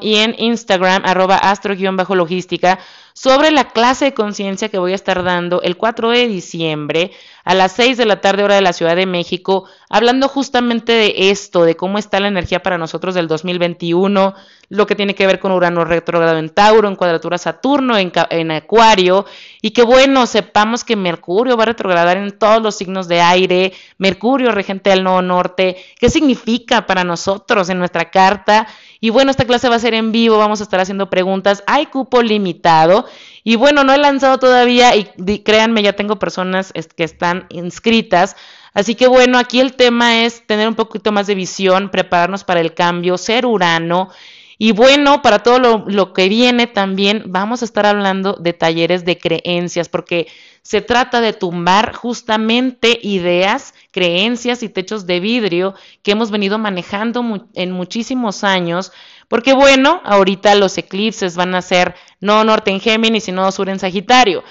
[0.00, 2.78] y en Instagram, arroba astro-logística,
[3.18, 7.10] sobre la clase de conciencia que voy a estar dando el 4 de diciembre
[7.44, 11.30] a las 6 de la tarde hora de la Ciudad de México, hablando justamente de
[11.30, 14.34] esto, de cómo está la energía para nosotros del 2021,
[14.68, 18.50] lo que tiene que ver con Urano retrogrado en Tauro, en cuadratura Saturno, en, en
[18.52, 19.26] Acuario,
[19.62, 23.72] y que bueno, sepamos que Mercurio va a retrogradar en todos los signos de aire,
[23.96, 28.68] Mercurio regente del Nodo Norte, qué significa para nosotros en nuestra carta,
[29.00, 31.62] Y bueno, esta clase va a ser en vivo, vamos a estar haciendo preguntas.
[31.66, 33.06] Hay cupo limitado.
[33.44, 35.04] Y bueno, no he lanzado todavía y
[35.40, 38.36] créanme, ya tengo personas que están inscritas.
[38.74, 42.60] Así que bueno, aquí el tema es tener un poquito más de visión, prepararnos para
[42.60, 44.10] el cambio, ser Urano.
[44.58, 49.04] Y bueno, para todo lo, lo, que viene también vamos a estar hablando de talleres
[49.04, 50.26] de creencias, porque
[50.68, 57.48] se trata de tumbar justamente ideas, creencias y techos de vidrio que hemos venido manejando
[57.54, 58.92] en muchísimos años.
[59.28, 63.78] Porque bueno, ahorita los eclipses van a ser no norte en Géminis, sino sur en
[63.78, 64.44] Sagitario.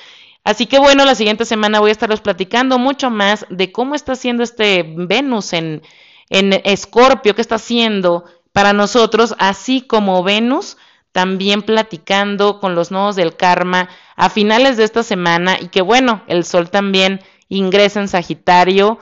[0.43, 4.13] Así que bueno, la siguiente semana voy a estarles platicando mucho más de cómo está
[4.13, 5.83] haciendo este Venus en,
[6.31, 10.77] en Escorpio, qué está haciendo para nosotros, así como Venus
[11.11, 16.23] también platicando con los nodos del karma a finales de esta semana y que bueno,
[16.27, 18.99] el sol también ingresa en Sagitario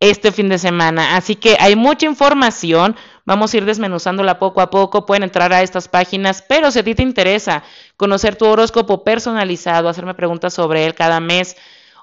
[0.00, 1.16] este fin de semana.
[1.16, 5.62] Así que hay mucha información, vamos a ir desmenuzándola poco a poco, pueden entrar a
[5.62, 7.64] estas páginas, pero si a ti te interesa
[7.96, 11.56] conocer tu horóscopo personalizado, hacerme preguntas sobre él cada mes,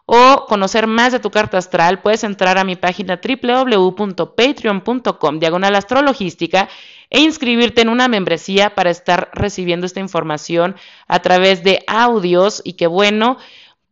[0.05, 6.69] o conocer más de tu carta astral, puedes entrar a mi página www.patreon.com, diagonal astrologística,
[7.09, 10.75] e inscribirte en una membresía para estar recibiendo esta información
[11.07, 13.37] a través de audios y que bueno,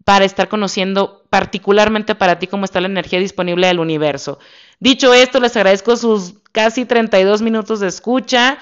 [0.04, 4.39] para estar conociendo particularmente para ti cómo está la energía disponible del universo.
[4.80, 8.58] Dicho esto, les agradezco sus casi 32 minutos de escucha.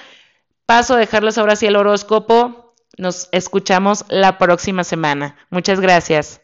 [0.65, 2.75] Paso a dejarles ahora sí el horóscopo.
[2.97, 5.35] Nos escuchamos la próxima semana.
[5.49, 6.40] Muchas gracias.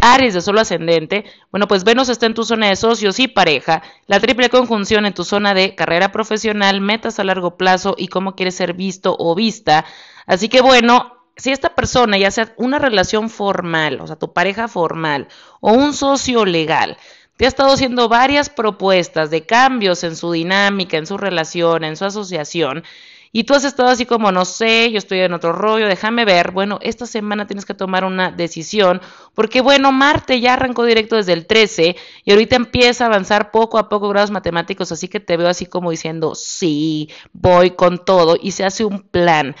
[0.00, 3.82] Aries de solo ascendente, bueno, pues Venus está en tu zona de socios y pareja,
[4.06, 8.34] la triple conjunción en tu zona de carrera profesional, metas a largo plazo y cómo
[8.34, 9.84] quieres ser visto o vista.
[10.26, 14.68] Así que bueno, si esta persona, ya sea una relación formal, o sea, tu pareja
[14.68, 15.28] formal,
[15.60, 16.96] o un socio legal,
[17.36, 21.96] te ha estado haciendo varias propuestas de cambios en su dinámica, en su relación, en
[21.96, 22.82] su asociación,
[23.32, 26.50] y tú has estado así como, no sé, yo estoy en otro rollo, déjame ver.
[26.50, 29.00] Bueno, esta semana tienes que tomar una decisión,
[29.34, 33.78] porque bueno, Marte ya arrancó directo desde el 13 y ahorita empieza a avanzar poco
[33.78, 38.36] a poco grados matemáticos, así que te veo así como diciendo, sí, voy con todo
[38.40, 39.54] y se hace un plan.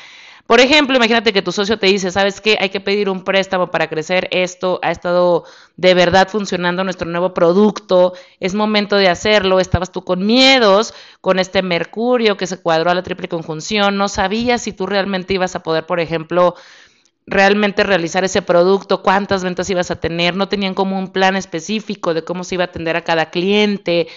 [0.48, 2.56] Por ejemplo, imagínate que tu socio te dice, ¿sabes qué?
[2.58, 5.44] Hay que pedir un préstamo para crecer esto, ha estado
[5.76, 11.38] de verdad funcionando nuestro nuevo producto, es momento de hacerlo, estabas tú con miedos, con
[11.38, 15.54] este Mercurio que se cuadró a la triple conjunción, no sabías si tú realmente ibas
[15.54, 16.54] a poder, por ejemplo,
[17.26, 22.14] realmente realizar ese producto, cuántas ventas ibas a tener, no tenían como un plan específico
[22.14, 24.08] de cómo se iba a atender a cada cliente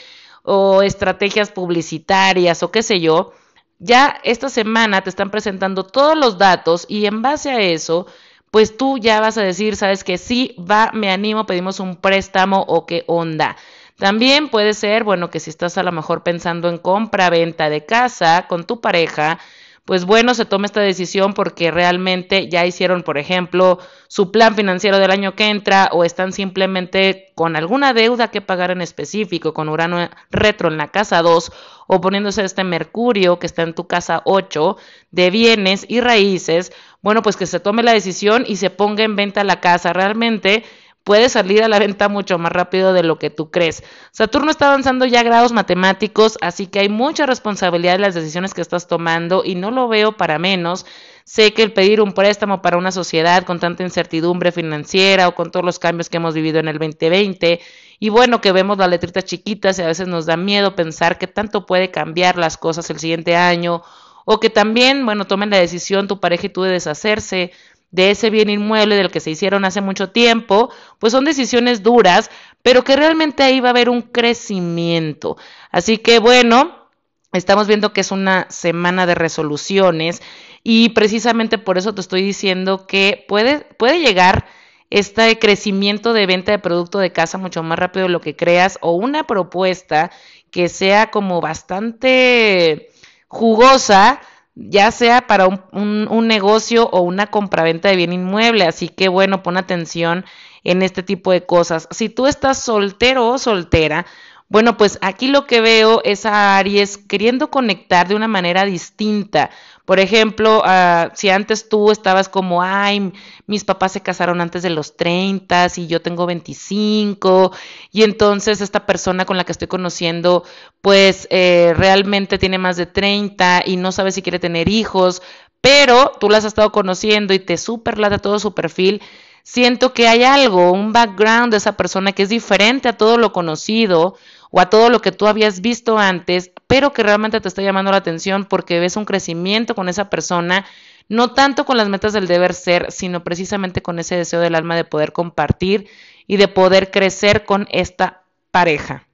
[0.43, 3.33] o estrategias publicitarias o qué sé yo
[3.81, 8.05] ya esta semana te están presentando todos los datos y en base a eso,
[8.51, 12.63] pues tú ya vas a decir, sabes que sí, va, me animo, pedimos un préstamo
[12.67, 13.57] o qué onda.
[13.97, 17.85] También puede ser, bueno, que si estás a lo mejor pensando en compra, venta de
[17.85, 19.39] casa con tu pareja,
[19.85, 24.99] pues bueno, se toma esta decisión porque realmente ya hicieron, por ejemplo, su plan financiero
[24.99, 29.69] del año que entra o están simplemente con alguna deuda que pagar en específico, con
[29.69, 31.51] Urano retro en la casa 2
[31.87, 34.77] o poniéndose este Mercurio que está en tu casa 8
[35.09, 39.15] de bienes y raíces, bueno, pues que se tome la decisión y se ponga en
[39.15, 39.93] venta la casa.
[39.93, 40.63] Realmente
[41.03, 43.83] puede salir a la venta mucho más rápido de lo que tú crees.
[44.11, 48.61] Saturno está avanzando ya grados matemáticos, así que hay mucha responsabilidad en las decisiones que
[48.61, 50.85] estás tomando y no lo veo para menos.
[51.23, 55.51] Sé que el pedir un préstamo para una sociedad con tanta incertidumbre financiera o con
[55.51, 57.59] todos los cambios que hemos vivido en el 2020
[57.99, 61.27] y bueno, que vemos las letritas chiquitas y a veces nos da miedo pensar que
[61.27, 63.83] tanto puede cambiar las cosas el siguiente año
[64.25, 67.51] o que también, bueno, tomen la decisión tu pareja y tú de deshacerse
[67.91, 72.31] de ese bien inmueble del que se hicieron hace mucho tiempo, pues son decisiones duras,
[72.63, 75.37] pero que realmente ahí va a haber un crecimiento.
[75.71, 76.87] Así que bueno,
[77.33, 80.21] estamos viendo que es una semana de resoluciones
[80.63, 84.45] y precisamente por eso te estoy diciendo que puede, puede llegar
[84.89, 88.77] este crecimiento de venta de producto de casa mucho más rápido de lo que creas
[88.81, 90.11] o una propuesta
[90.51, 92.89] que sea como bastante
[93.27, 94.19] jugosa
[94.55, 98.65] ya sea para un, negocio o una compraventa de bien inmueble.
[98.65, 100.25] Así que bueno, pon atención
[100.63, 101.87] en este tipo de cosas.
[101.91, 104.05] Si tú estás soltero o soltera,
[104.49, 109.49] bueno, pues aquí lo que veo es a Aries queriendo conectar de una manera distinta.
[109.91, 113.11] Por ejemplo, uh, si antes tú estabas como, ay,
[113.45, 117.51] mis papás se casaron antes de los 30 y yo tengo 25,
[117.91, 120.45] y entonces esta persona con la que estoy conociendo,
[120.79, 125.21] pues eh, realmente tiene más de 30 y no sabe si quiere tener hijos,
[125.59, 129.01] pero tú las has estado conociendo y te super todo su perfil
[129.43, 133.33] siento que hay algo, un background de esa persona que es diferente a todo lo
[133.33, 134.15] conocido
[134.51, 137.91] o a todo lo que tú habías visto antes, pero que realmente te está llamando
[137.91, 140.65] la atención porque ves un crecimiento con esa persona,
[141.09, 144.75] no tanto con las metas del deber ser, sino precisamente con ese deseo del alma
[144.75, 145.87] de poder compartir
[146.27, 149.07] y de poder crecer con esta pareja.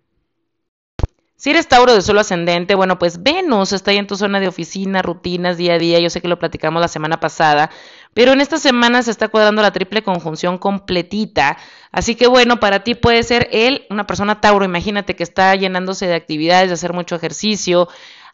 [1.40, 4.48] Si eres Tauro de suelo ascendente, bueno, pues Venus está ahí en tu zona de
[4.48, 6.00] oficina, rutinas, día a día.
[6.00, 7.70] Yo sé que lo platicamos la semana pasada,
[8.16, 11.58] pero en esta semana se está cuadrando la triple conjunción completita.
[11.92, 16.08] Así que bueno, para ti puede ser él, una persona Tauro, imagínate que está llenándose
[16.08, 17.88] de actividades, de hacer mucho ejercicio.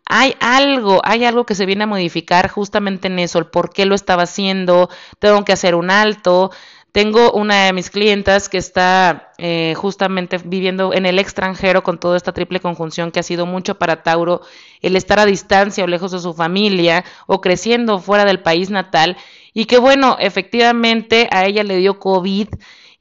[0.06, 3.86] Hay algo, hay algo que se viene a modificar justamente en eso, el por qué
[3.86, 4.90] lo estaba haciendo,
[5.20, 6.52] tengo que hacer un alto,
[6.94, 12.16] tengo una de mis clientas que está eh, justamente viviendo en el extranjero con toda
[12.16, 14.42] esta triple conjunción que ha sido mucho para Tauro
[14.80, 19.18] el estar a distancia o lejos de su familia o creciendo fuera del país natal
[19.56, 22.50] y que bueno, efectivamente a ella le dio COVID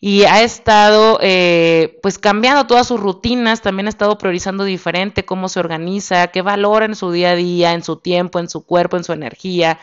[0.00, 5.50] y ha estado eh, pues cambiando todas sus rutinas, también ha estado priorizando diferente cómo
[5.50, 8.96] se organiza, qué valora en su día a día, en su tiempo, en su cuerpo,
[8.96, 9.78] en su energía.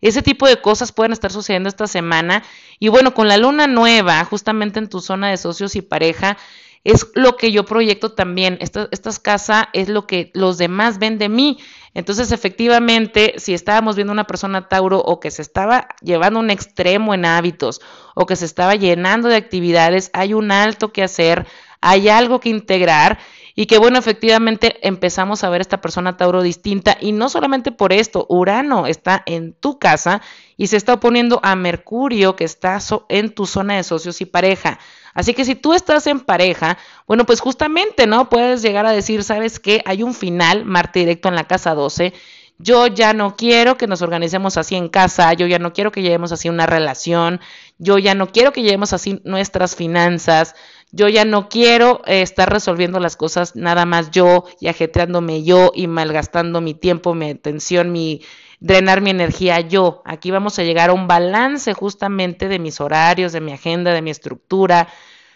[0.00, 2.42] Ese tipo de cosas pueden estar sucediendo esta semana.
[2.78, 6.36] Y bueno, con la luna nueva, justamente en tu zona de socios y pareja,
[6.84, 8.56] es lo que yo proyecto también.
[8.60, 11.58] Esta, esta casa es lo que los demás ven de mí.
[11.92, 17.12] Entonces, efectivamente, si estábamos viendo una persona Tauro o que se estaba llevando un extremo
[17.12, 17.80] en hábitos
[18.14, 21.46] o que se estaba llenando de actividades, hay un alto que hacer,
[21.80, 23.18] hay algo que integrar
[23.60, 27.92] y que bueno, efectivamente empezamos a ver esta persona Tauro distinta y no solamente por
[27.92, 30.22] esto, Urano está en tu casa
[30.56, 32.78] y se está oponiendo a Mercurio que está
[33.10, 34.78] en tu zona de socios y pareja.
[35.12, 38.30] Así que si tú estás en pareja, bueno, pues justamente, ¿no?
[38.30, 39.82] Puedes llegar a decir, ¿sabes qué?
[39.84, 42.14] Hay un final, Marte directo en la casa 12.
[42.56, 46.02] Yo ya no quiero que nos organicemos así en casa, yo ya no quiero que
[46.02, 47.40] llevemos así una relación,
[47.78, 50.54] yo ya no quiero que llevemos así nuestras finanzas,
[50.92, 55.70] yo ya no quiero eh, estar resolviendo las cosas nada más yo y ajetreándome yo
[55.74, 58.22] y malgastando mi tiempo, mi atención, mi
[58.60, 60.02] drenar mi energía yo.
[60.04, 64.02] Aquí vamos a llegar a un balance justamente de mis horarios, de mi agenda, de
[64.02, 64.88] mi estructura.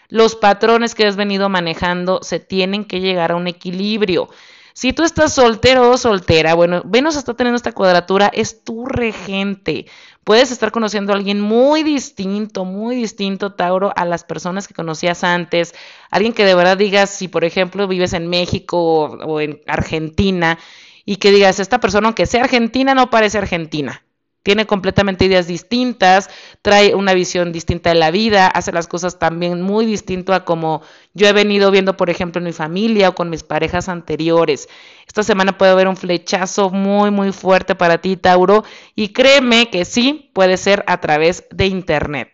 [0.09, 4.29] Los patrones que has venido manejando se tienen que llegar a un equilibrio.
[4.77, 9.85] Si tú estás soltero o soltera, bueno, Venus está teniendo esta cuadratura, es tu regente.
[10.25, 15.23] Puedes estar conociendo a alguien muy distinto, muy distinto, Tauro, a las personas que conocías
[15.23, 15.73] antes.
[16.11, 20.59] Alguien que de verdad digas, si por ejemplo vives en México o, o en Argentina,
[21.05, 24.04] y que digas, esta persona, aunque sea argentina, no parece argentina
[24.45, 26.29] tiene completamente ideas distintas,
[26.61, 30.83] trae una visión distinta de la vida, hace las cosas también muy distinto a como
[31.15, 34.69] yo he venido viendo, por ejemplo, en mi familia o con mis parejas anteriores.
[35.07, 39.83] Esta semana puede haber un flechazo muy, muy fuerte para ti, Tauro, y créeme que
[39.83, 42.29] sí, puede ser a través de Internet.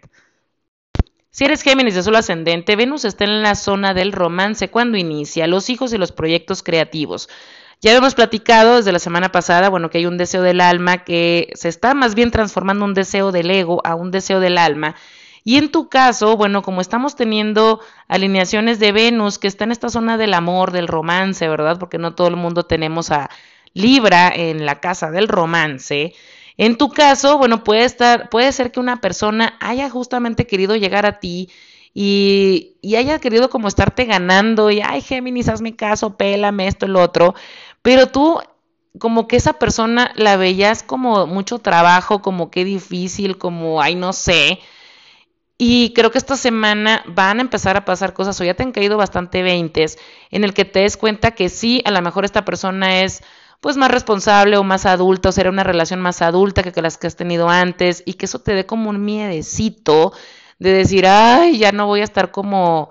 [1.30, 5.48] Si eres Géminis de Sol ascendente, Venus está en la zona del romance cuando inicia
[5.48, 7.30] los hijos y los proyectos creativos.
[7.82, 11.50] Ya hemos platicado desde la semana pasada, bueno, que hay un deseo del alma que
[11.56, 14.96] se está más bien transformando un deseo del ego a un deseo del alma.
[15.44, 19.90] Y en tu caso, bueno, como estamos teniendo alineaciones de Venus que está en esta
[19.90, 21.80] zona del amor, del romance, ¿verdad?
[21.80, 23.32] Porque no todo el mundo tenemos a
[23.74, 26.14] Libra en la casa del romance.
[26.58, 31.08] En tu caso, bueno, puede estar, puede ser que una persona haya justamente querido llegar
[31.08, 31.50] a ti
[31.94, 36.96] y, y haya querido como estarte ganando y, ay, Géminis, hazme caso, pélame esto, el
[36.96, 37.34] otro,
[37.82, 38.40] pero tú
[39.00, 44.12] como que esa persona la veías como mucho trabajo, como que difícil, como, ay, no
[44.14, 44.60] sé.
[45.58, 48.72] Y creo que esta semana van a empezar a pasar cosas, o ya te han
[48.72, 49.98] caído bastante veintes,
[50.30, 53.22] en el que te des cuenta que sí, a lo mejor esta persona es
[53.62, 57.08] pues más responsable o más adulta, o será una relación más adulta que, las que
[57.08, 60.14] has tenido antes, y que eso te dé como un miedecito
[60.58, 62.90] de decir, ay, ya no voy a estar como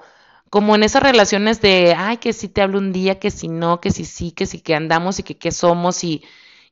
[0.50, 3.80] como en esas relaciones de, ay, que si te hablo un día, que si no,
[3.80, 6.24] que si sí, que si que andamos y que qué somos y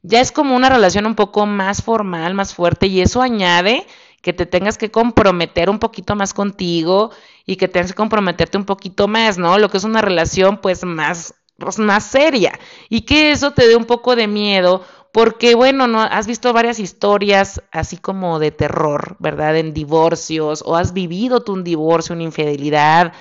[0.03, 3.87] ya es como una relación un poco más formal, más fuerte y eso añade
[4.21, 7.11] que te tengas que comprometer un poquito más contigo
[7.47, 9.59] y que tengas que comprometerte un poquito más, ¿no?
[9.59, 12.59] Lo que es una relación pues más, pues, más seria
[12.89, 16.81] y que eso te dé un poco de miedo porque bueno, no has visto varias
[16.81, 19.57] historias así como de terror, ¿verdad?
[19.57, 23.13] En divorcios o has vivido tú un divorcio, una infidelidad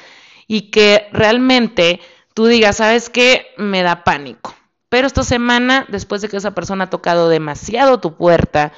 [0.47, 1.99] y que realmente
[2.33, 3.47] tú digas, ¿sabes qué?
[3.57, 4.55] Me da pánico.
[4.89, 8.71] Pero esta semana, después de que esa persona ha tocado demasiado tu puerta,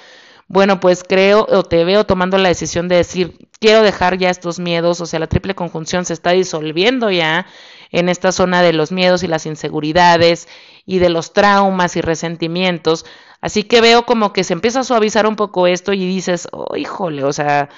[0.47, 4.57] bueno, pues creo o te veo tomando la decisión de decir, quiero dejar ya estos
[4.57, 7.45] miedos, o sea, la triple conjunción se está disolviendo ya
[7.91, 10.47] en esta zona de los miedos y las inseguridades
[10.87, 13.05] y de los traumas y resentimientos.
[13.41, 16.75] Así que veo como que se empieza a suavizar un poco esto y dices, oh,
[16.75, 17.69] híjole, o sea,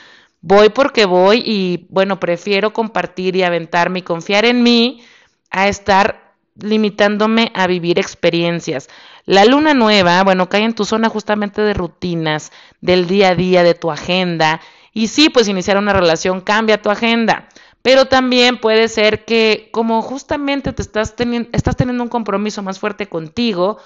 [0.41, 5.01] voy porque voy y bueno, prefiero compartir y aventarme y confiar en mí
[5.49, 8.89] a estar limitándome a vivir experiencias.
[9.25, 13.63] La luna nueva, bueno, cae en tu zona justamente de rutinas, del día a día,
[13.63, 14.61] de tu agenda.
[14.93, 17.47] Y sí, pues iniciar una relación cambia tu agenda.
[17.81, 22.79] Pero también puede ser que como justamente te estás, teniendo, estás teniendo un compromiso más
[22.79, 23.79] fuerte contigo,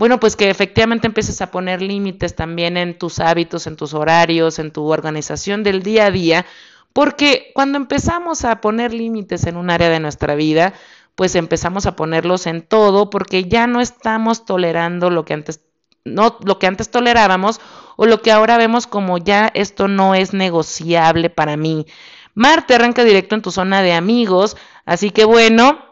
[0.00, 4.58] bueno, pues que efectivamente empieces a poner límites también en tus hábitos, en tus horarios,
[4.58, 6.46] en tu organización del día a día,
[6.94, 10.72] porque cuando empezamos a poner límites en un área de nuestra vida,
[11.16, 15.60] pues empezamos a ponerlos en todo porque ya no estamos tolerando lo que antes
[16.06, 17.60] no lo que antes tolerábamos
[17.96, 21.84] o lo que ahora vemos como ya esto no es negociable para mí.
[22.32, 25.89] Marte arranca directo en tu zona de amigos, así que bueno,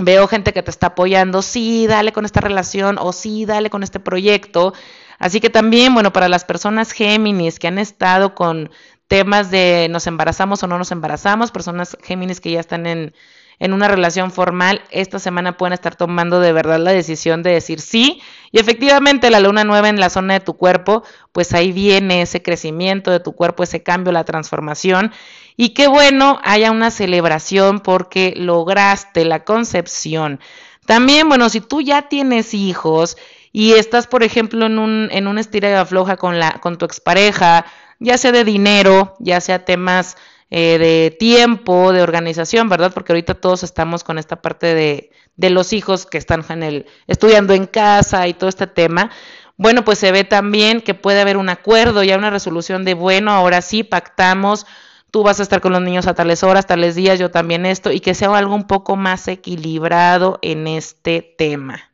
[0.00, 3.82] veo gente que te está apoyando, sí, dale con esta relación o sí, dale con
[3.82, 4.72] este proyecto.
[5.18, 8.70] Así que también, bueno, para las personas Géminis que han estado con
[9.06, 13.12] temas de nos embarazamos o no nos embarazamos, personas Géminis que ya están en,
[13.60, 17.80] en una relación formal, esta semana pueden estar tomando de verdad la decisión de decir
[17.80, 18.22] sí.
[18.50, 22.42] Y efectivamente la luna nueva en la zona de tu cuerpo, pues ahí viene ese
[22.42, 25.12] crecimiento de tu cuerpo, ese cambio, la transformación.
[25.60, 30.40] Y qué bueno haya una celebración porque lograste la concepción.
[30.86, 33.18] También, bueno, si tú ya tienes hijos
[33.52, 37.66] y estás, por ejemplo, en un, en una estira afloja con, la, con tu expareja,
[37.98, 40.16] ya sea de dinero, ya sea temas
[40.48, 42.94] eh, de tiempo, de organización, ¿verdad?
[42.94, 46.86] Porque ahorita todos estamos con esta parte de, de los hijos que están en el,
[47.06, 49.10] estudiando en casa y todo este tema.
[49.58, 53.32] Bueno, pues se ve también que puede haber un acuerdo, ya una resolución de, bueno,
[53.32, 54.64] ahora sí pactamos,
[55.10, 57.92] tú vas a estar con los niños a tales horas, tales días, yo también esto,
[57.92, 61.90] y que sea algo un poco más equilibrado en este tema.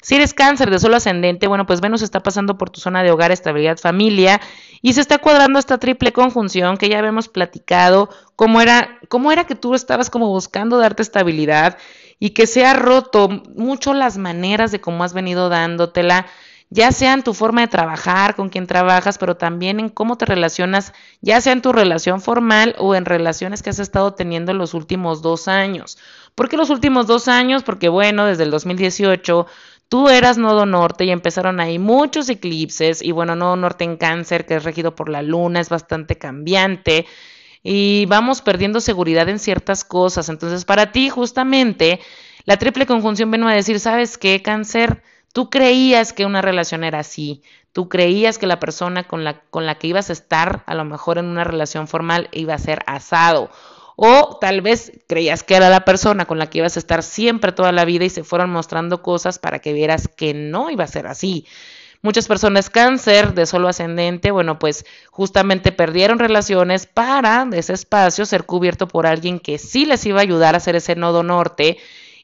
[0.00, 3.10] Si eres cáncer de solo ascendente, bueno, pues Venus está pasando por tu zona de
[3.10, 4.40] hogar, estabilidad, familia
[4.80, 9.44] y se está cuadrando esta triple conjunción que ya habíamos platicado, cómo era, cómo era
[9.44, 11.78] que tú estabas como buscando darte estabilidad
[12.20, 16.26] y que se ha roto mucho las maneras de cómo has venido dándotela,
[16.70, 20.26] ya sea en tu forma de trabajar, con quien trabajas, pero también en cómo te
[20.26, 24.58] relacionas, ya sea en tu relación formal o en relaciones que has estado teniendo en
[24.58, 25.98] los últimos dos años.
[26.34, 27.62] ¿Por qué los últimos dos años?
[27.62, 29.46] Porque bueno, desde el 2018
[29.88, 34.44] Tú eras nodo norte y empezaron ahí muchos eclipses y bueno, nodo norte en cáncer
[34.44, 37.06] que es regido por la luna, es bastante cambiante
[37.62, 40.28] y vamos perdiendo seguridad en ciertas cosas.
[40.28, 42.00] Entonces, para ti justamente
[42.44, 45.02] la triple conjunción vino a decir, ¿sabes qué, cáncer?
[45.38, 49.66] Tú creías que una relación era así, tú creías que la persona con la, con
[49.66, 52.80] la que ibas a estar, a lo mejor en una relación formal, iba a ser
[52.88, 53.48] asado
[53.94, 57.52] o tal vez creías que era la persona con la que ibas a estar siempre
[57.52, 60.88] toda la vida y se fueron mostrando cosas para que vieras que no iba a
[60.88, 61.46] ser así.
[62.02, 68.42] Muchas personas cáncer de solo ascendente, bueno, pues justamente perdieron relaciones para ese espacio ser
[68.42, 71.78] cubierto por alguien que sí les iba a ayudar a hacer ese nodo norte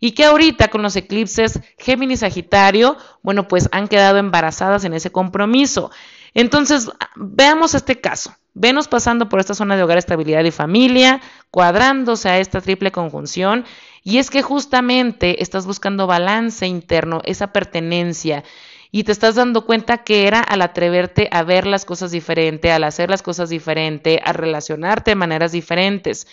[0.05, 5.11] y que ahorita con los eclipses Géminis Sagitario, bueno, pues han quedado embarazadas en ese
[5.11, 5.91] compromiso.
[6.35, 8.37] Entonces, veamos este caso.
[8.53, 13.65] Venus pasando por esta zona de hogar, estabilidad y familia, cuadrándose a esta triple conjunción,
[14.03, 18.45] y es que justamente estás buscando balance interno, esa pertenencia,
[18.91, 22.85] y te estás dando cuenta que era al atreverte a ver las cosas diferente, al
[22.85, 26.27] hacer las cosas diferente, a relacionarte de maneras diferentes.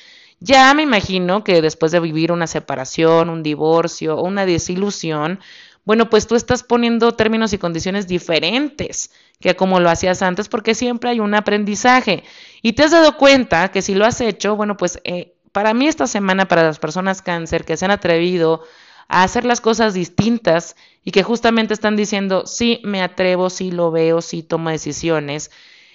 [0.43, 5.39] Ya me imagino que después de vivir una separación, un divorcio o una desilusión,
[5.85, 10.73] bueno, pues tú estás poniendo términos y condiciones diferentes que como lo hacías antes, porque
[10.75, 12.23] siempre hay un aprendizaje.
[12.63, 15.87] Y te has dado cuenta que si lo has hecho, bueno, pues eh, para mí
[15.87, 18.63] esta semana, para las personas cáncer que se han atrevido
[19.07, 23.91] a hacer las cosas distintas y que justamente están diciendo, sí, me atrevo, sí lo
[23.91, 25.51] veo, sí tomo decisiones,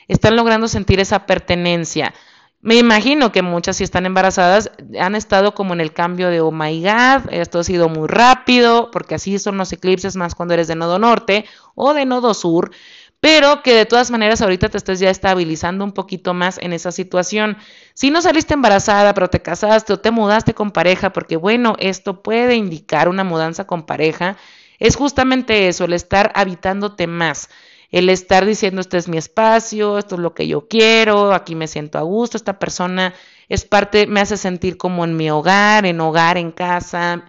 [0.09, 2.15] están logrando sentir esa pertenencia.
[2.61, 6.51] Me imagino que muchas si están embarazadas han estado como en el cambio de oh
[6.51, 10.67] my god, esto ha sido muy rápido, porque así son los eclipses más cuando eres
[10.67, 11.45] de nodo norte
[11.75, 12.73] o de nodo sur,
[13.21, 16.91] pero que de todas maneras ahorita te estés ya estabilizando un poquito más en esa
[16.93, 17.57] situación.
[17.95, 22.23] Si no saliste embarazada, pero te casaste o te mudaste con pareja, porque bueno, esto
[22.23, 24.37] puede indicar una mudanza con pareja,
[24.79, 27.49] es justamente eso, el estar habitándote más
[27.97, 31.67] el estar diciendo este es mi espacio, esto es lo que yo quiero, aquí me
[31.67, 33.15] siento a gusto, esta persona
[33.49, 37.25] es parte, me hace sentir como en mi hogar, en hogar, en casa.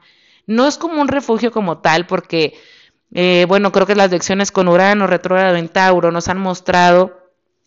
[0.46, 2.54] No es como un refugio como tal, porque,
[3.14, 7.18] eh, bueno, creo que las lecciones con Urano, retrógrado en Tauro, nos han mostrado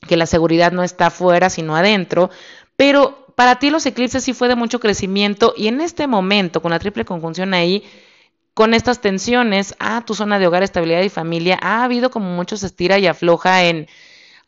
[0.07, 2.29] que la seguridad no está afuera, sino adentro,
[2.77, 6.71] pero para ti los eclipses sí fue de mucho crecimiento y en este momento, con
[6.71, 7.83] la triple conjunción ahí,
[8.61, 12.63] con estas tensiones a tu zona de hogar, estabilidad y familia, ha habido como muchos
[12.63, 13.87] estira y afloja en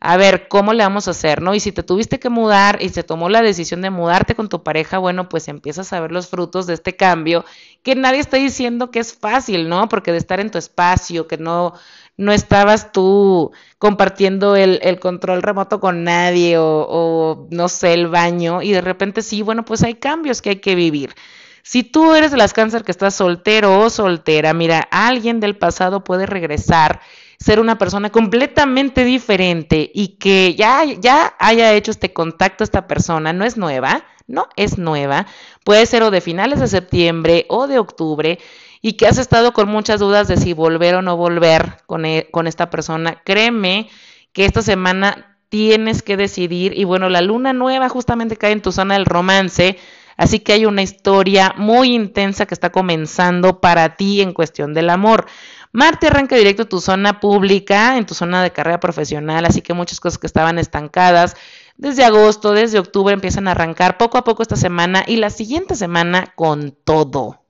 [0.00, 1.54] a ver cómo le vamos a hacer, ¿no?
[1.54, 4.62] Y si te tuviste que mudar y se tomó la decisión de mudarte con tu
[4.62, 7.46] pareja, bueno, pues empiezas a ver los frutos de este cambio,
[7.82, 9.88] que nadie está diciendo que es fácil, ¿no?
[9.88, 11.72] Porque de estar en tu espacio, que no,
[12.18, 18.08] no estabas tú compartiendo el, el control remoto con nadie o, o, no sé, el
[18.08, 21.14] baño, y de repente sí, bueno, pues hay cambios que hay que vivir.
[21.62, 26.04] Si tú eres de las cáncer que estás soltero o soltera, mira, alguien del pasado
[26.04, 27.00] puede regresar
[27.42, 33.32] ser una persona completamente diferente y que ya, ya haya hecho este contacto esta persona,
[33.32, 35.26] no es nueva, no es nueva,
[35.64, 38.38] puede ser o de finales de septiembre o de octubre
[38.80, 42.28] y que has estado con muchas dudas de si volver o no volver con, e,
[42.30, 43.88] con esta persona, créeme
[44.32, 48.72] que esta semana tienes que decidir y bueno, la luna nueva justamente cae en tu
[48.72, 49.78] zona del romance,
[50.16, 54.90] así que hay una historia muy intensa que está comenzando para ti en cuestión del
[54.90, 55.26] amor.
[55.72, 60.00] Marte arranca directo tu zona pública, en tu zona de carrera profesional, así que muchas
[60.00, 61.34] cosas que estaban estancadas
[61.76, 65.74] desde agosto, desde octubre empiezan a arrancar poco a poco esta semana y la siguiente
[65.74, 67.40] semana con todo.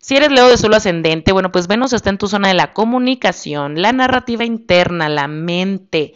[0.00, 2.74] Si eres Leo de solo ascendente, bueno, pues Venus está en tu zona de la
[2.74, 6.12] comunicación, la narrativa interna, la mente,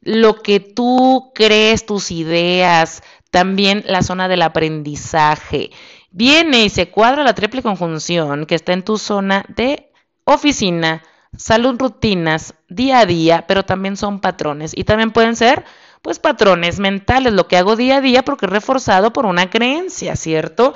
[0.00, 3.02] lo que tú crees, tus ideas,
[3.36, 5.70] también la zona del aprendizaje.
[6.10, 9.90] Viene y se cuadra la triple conjunción que está en tu zona de
[10.24, 11.02] oficina,
[11.36, 15.66] salud, rutinas, día a día, pero también son patrones y también pueden ser
[16.00, 20.16] pues patrones mentales, lo que hago día a día porque es reforzado por una creencia,
[20.16, 20.72] ¿cierto?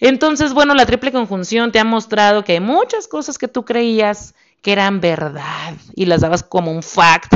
[0.00, 4.34] Entonces, bueno, la triple conjunción te ha mostrado que hay muchas cosas que tú creías
[4.62, 7.34] que eran verdad y las dabas como un fact,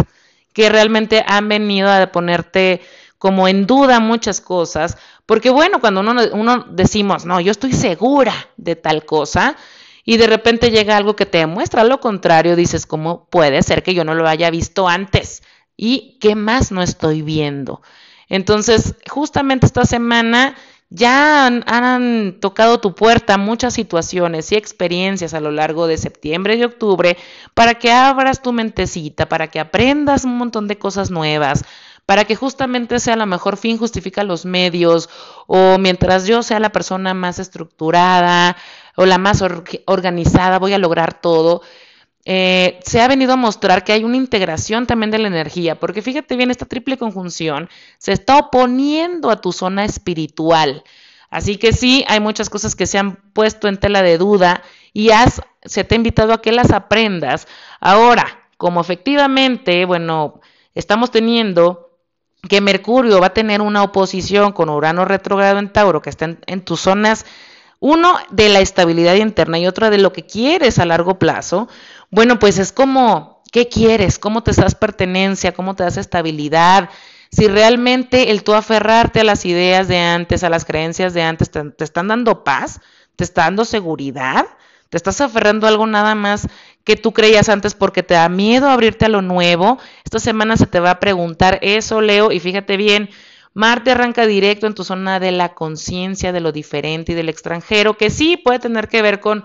[0.54, 2.80] que realmente han venido a ponerte
[3.22, 8.74] como en duda muchas cosas, porque bueno, cuando uno, decimos, no, yo estoy segura de
[8.74, 9.54] tal cosa,
[10.04, 13.94] y de repente llega algo que te demuestra lo contrario, dices, ¿cómo puede ser que
[13.94, 15.44] yo no lo haya visto antes?
[15.76, 17.80] ¿Y qué más no estoy viendo?
[18.28, 20.56] Entonces, justamente esta semana
[20.94, 26.64] ya han, tocado tu puerta muchas situaciones y experiencias a lo largo de septiembre y
[26.64, 27.16] octubre
[27.54, 31.64] para que abras tu mentecita, para que aprendas un montón de cosas nuevas,
[32.12, 35.08] para que justamente sea la mejor fin justifica los medios
[35.46, 38.54] o mientras yo sea la persona más estructurada,
[38.96, 39.42] o la más
[39.86, 41.62] organizada, voy a lograr todo.
[42.26, 46.02] Eh, se ha venido a mostrar que hay una integración también de la energía, porque
[46.02, 50.84] fíjate bien, esta triple conjunción se está oponiendo a tu zona espiritual.
[51.30, 55.12] Así que sí, hay muchas cosas que se han puesto en tela de duda y
[55.12, 57.48] has, se te ha invitado a que las aprendas.
[57.80, 60.42] Ahora, como efectivamente, bueno,
[60.74, 61.82] estamos teniendo
[62.49, 66.61] que Mercurio va a tener una oposición con Urano retrogrado en Tauro, que está en,
[66.62, 67.24] tus zonas
[67.78, 71.68] uno de la estabilidad interna y otro de lo que quieres a largo plazo,
[72.11, 74.18] bueno, pues es como, ¿qué quieres?
[74.18, 75.53] ¿Cómo te das pertenencia?
[75.53, 76.90] ¿Cómo te das estabilidad?
[77.32, 81.51] Si realmente el tú aferrarte a las ideas de antes, a las creencias de antes,
[81.51, 82.80] te, te están dando paz,
[83.16, 84.47] te está dando seguridad,
[84.90, 86.47] te estás aferrando a algo nada más
[86.85, 89.78] que tú creías antes porque te da miedo abrirte a lo nuevo.
[90.05, 93.11] Esta semana se te va a preguntar eso, Leo, y fíjate bien,
[93.55, 97.99] Marte arranca directo en tu zona de la conciencia, de lo diferente y del extranjero,
[97.99, 99.45] que sí puede tener que ver con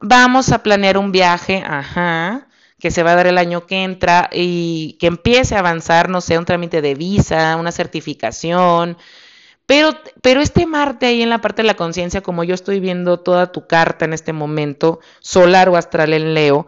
[0.00, 2.48] vamos a planear un viaje, ajá,
[2.78, 6.20] que se va a dar el año que entra y que empiece a avanzar, no
[6.20, 8.96] sé, un trámite de visa, una certificación.
[9.72, 13.20] Pero, pero este Marte ahí en la parte de la conciencia, como yo estoy viendo
[13.20, 16.66] toda tu carta en este momento, solar o astral en Leo,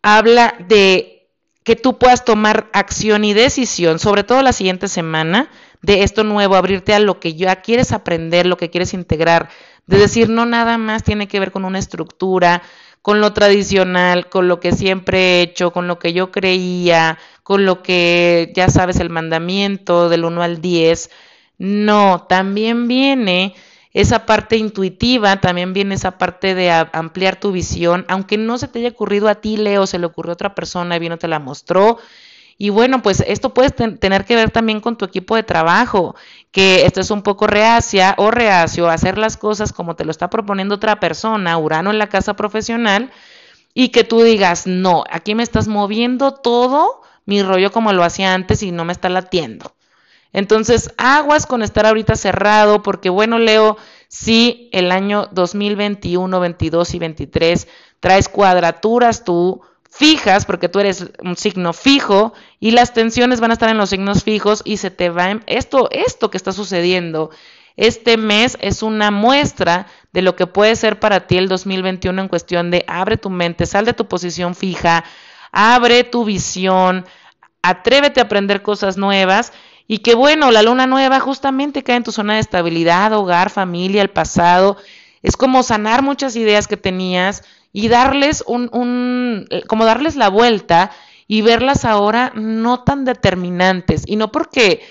[0.00, 1.26] habla de
[1.64, 5.50] que tú puedas tomar acción y decisión, sobre todo la siguiente semana,
[5.82, 9.48] de esto nuevo, abrirte a lo que ya quieres aprender, lo que quieres integrar,
[9.88, 12.62] de decir no nada más tiene que ver con una estructura,
[13.02, 17.64] con lo tradicional, con lo que siempre he hecho, con lo que yo creía, con
[17.64, 21.10] lo que ya sabes el mandamiento del 1 al 10.
[21.58, 23.54] No, también viene
[23.92, 28.80] esa parte intuitiva, también viene esa parte de ampliar tu visión, aunque no se te
[28.80, 31.38] haya ocurrido a ti, Leo, se le ocurrió a otra persona y vino te la
[31.38, 31.98] mostró
[32.58, 36.14] y bueno, pues esto puede tener que ver también con tu equipo de trabajo,
[36.52, 40.10] que esto es un poco reacia o reacio a hacer las cosas como te lo
[40.12, 43.10] está proponiendo otra persona, Urano en la casa profesional,
[43.74, 48.34] y que tú digas, no, aquí me estás moviendo todo mi rollo como lo hacía
[48.34, 49.73] antes y no me está latiendo.
[50.34, 53.78] Entonces, aguas con estar ahorita cerrado, porque bueno, Leo,
[54.08, 57.68] si el año 2021, 22 y 23
[58.00, 63.54] traes cuadraturas tú, fijas, porque tú eres un signo fijo, y las tensiones van a
[63.54, 65.40] estar en los signos fijos y se te va...
[65.46, 67.30] Esto, esto que está sucediendo.
[67.76, 72.28] Este mes es una muestra de lo que puede ser para ti el 2021 en
[72.28, 75.04] cuestión de abre tu mente, sal de tu posición fija,
[75.52, 77.04] abre tu visión,
[77.62, 79.52] atrévete a aprender cosas nuevas
[79.86, 84.02] y que bueno, la luna nueva justamente cae en tu zona de estabilidad, hogar, familia,
[84.02, 84.76] el pasado.
[85.22, 90.90] Es como sanar muchas ideas que tenías y darles un, un como darles la vuelta
[91.26, 94.82] y verlas ahora no tan determinantes y no porque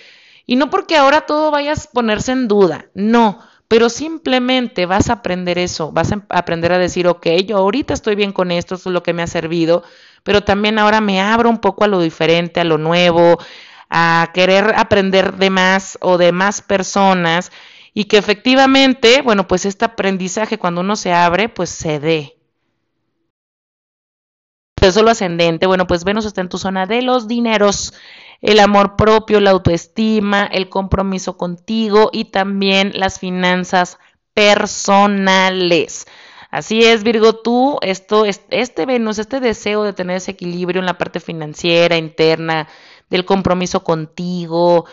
[0.45, 5.13] y no porque ahora todo vaya a ponerse en duda, no, pero simplemente vas a
[5.13, 8.89] aprender eso, vas a aprender a decir, ok, yo ahorita estoy bien con esto, esto
[8.89, 9.83] es lo que me ha servido,
[10.23, 13.37] pero también ahora me abro un poco a lo diferente, a lo nuevo,
[13.95, 17.51] a querer aprender de más o de más personas
[17.93, 22.37] y que efectivamente, bueno, pues este aprendizaje cuando uno se abre, pues se dé.
[24.81, 27.93] Eso lo ascendente, bueno, pues Venus está en tu zona de los dineros,
[28.41, 33.99] el amor propio, la autoestima, el compromiso contigo y también las finanzas
[34.33, 36.07] personales.
[36.49, 40.97] Así es, Virgo, tú, esto, este Venus, este deseo de tener ese equilibrio en la
[40.97, 42.67] parte financiera, interna,
[43.09, 44.85] del compromiso contigo,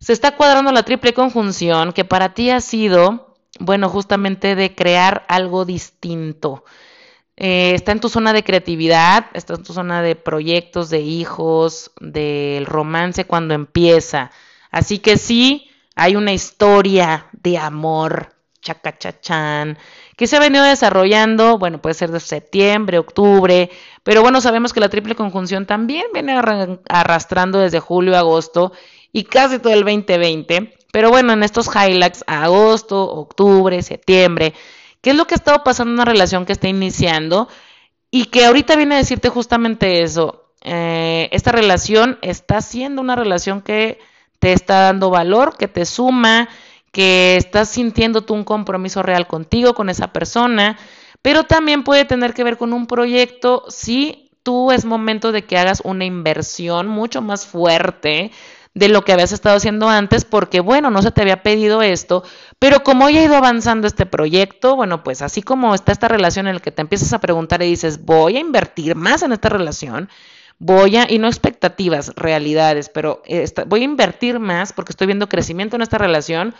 [0.00, 5.24] se está cuadrando la triple conjunción que para ti ha sido, bueno, justamente de crear
[5.28, 6.64] algo distinto.
[7.36, 11.92] Eh, está en tu zona de creatividad, está en tu zona de proyectos, de hijos,
[12.00, 14.30] del romance cuando empieza.
[14.70, 19.78] Así que sí, hay una historia de amor, chacachachán,
[20.18, 23.70] que se ha venido desarrollando, bueno, puede ser de septiembre, octubre,
[24.02, 26.36] pero bueno, sabemos que la triple conjunción también viene
[26.88, 28.72] arrastrando desde julio, agosto
[29.12, 30.74] y casi todo el 2020.
[30.90, 34.54] Pero bueno, en estos highlights, agosto, octubre, septiembre,
[35.02, 37.48] ¿qué es lo que ha estado pasando en una relación que está iniciando?
[38.10, 40.50] Y que ahorita viene a decirte justamente eso.
[40.62, 44.00] Eh, esta relación está siendo una relación que
[44.40, 46.48] te está dando valor, que te suma,
[46.98, 50.76] que estás sintiendo tú un compromiso real contigo, con esa persona,
[51.22, 53.62] pero también puede tener que ver con un proyecto.
[53.68, 58.32] Si tú es momento de que hagas una inversión mucho más fuerte
[58.74, 62.24] de lo que habías estado haciendo antes, porque bueno, no se te había pedido esto,
[62.58, 66.48] pero como ya ha ido avanzando este proyecto, bueno, pues así como está esta relación
[66.48, 69.48] en la que te empiezas a preguntar y dices, voy a invertir más en esta
[69.48, 70.08] relación,
[70.58, 73.22] voy a, y no expectativas, realidades, pero
[73.68, 76.56] voy a invertir más porque estoy viendo crecimiento en esta relación,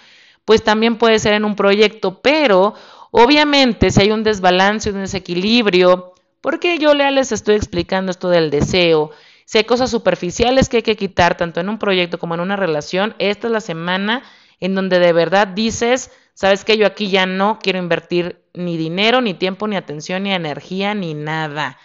[0.49, 2.72] pues también puede ser en un proyecto, pero
[3.11, 9.11] obviamente si hay un desbalance, un desequilibrio, porque yo les estoy explicando esto del deseo,
[9.44, 12.57] si hay cosas superficiales que hay que quitar tanto en un proyecto como en una
[12.57, 14.22] relación, esta es la semana
[14.59, 19.20] en donde de verdad dices, sabes que yo aquí ya no quiero invertir ni dinero,
[19.20, 21.76] ni tiempo, ni atención, ni energía, ni nada.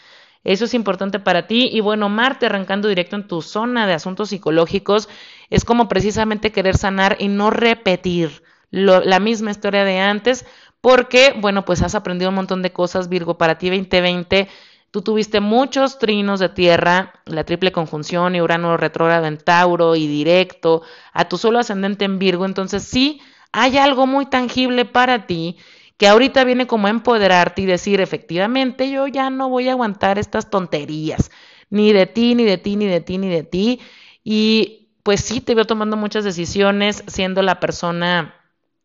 [0.46, 1.70] Eso es importante para ti.
[1.70, 5.10] Y bueno, Marte arrancando directo en tu zona de asuntos psicológicos
[5.50, 8.42] es como precisamente querer sanar y no repetir
[8.74, 10.46] la misma historia de antes,
[10.82, 14.50] porque, bueno, pues has aprendido un montón de cosas, Virgo, para ti 2020.
[14.90, 20.08] Tú tuviste muchos trinos de tierra, la triple conjunción y Urano retrógrado en Tauro y
[20.08, 20.82] directo,
[21.14, 22.46] a tu solo ascendente en Virgo.
[22.46, 23.22] Entonces, sí,
[23.52, 25.58] hay algo muy tangible para ti
[25.98, 30.18] que ahorita viene como a empoderarte y decir, efectivamente, yo ya no voy a aguantar
[30.18, 31.30] estas tonterías,
[31.70, 33.80] ni de ti, ni de ti, ni de ti, ni de ti.
[34.24, 38.34] Y pues sí, te veo tomando muchas decisiones, siendo la persona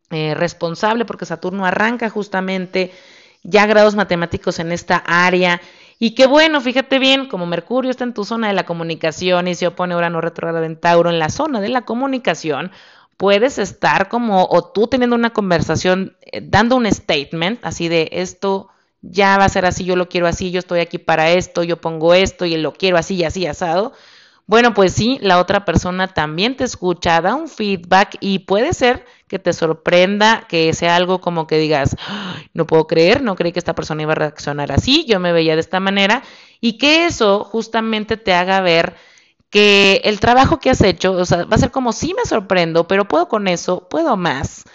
[0.09, 2.91] eh, responsable, porque Saturno arranca justamente
[3.43, 5.61] ya grados matemáticos en esta área.
[5.99, 9.55] Y qué bueno, fíjate bien, como Mercurio está en tu zona de la comunicación y
[9.55, 12.71] se opone Urano retrógrado en Tauro en la zona de la comunicación,
[13.17, 18.69] puedes estar como, o tú teniendo una conversación, eh, dando un statement, así de esto
[19.01, 21.81] ya va a ser así, yo lo quiero así, yo estoy aquí para esto, yo
[21.81, 23.93] pongo esto y lo quiero así y así asado.
[24.45, 29.05] Bueno, pues sí, la otra persona también te escucha, da un feedback y puede ser
[29.29, 31.95] que te sorprenda, que sea algo como que digas,
[32.53, 35.53] no puedo creer, no creí que esta persona iba a reaccionar así, yo me veía
[35.53, 36.23] de esta manera,
[36.59, 38.95] y que eso justamente te haga ver
[39.49, 42.87] que el trabajo que has hecho, o sea, va a ser como, sí me sorprendo,
[42.87, 44.65] pero puedo con eso, puedo más.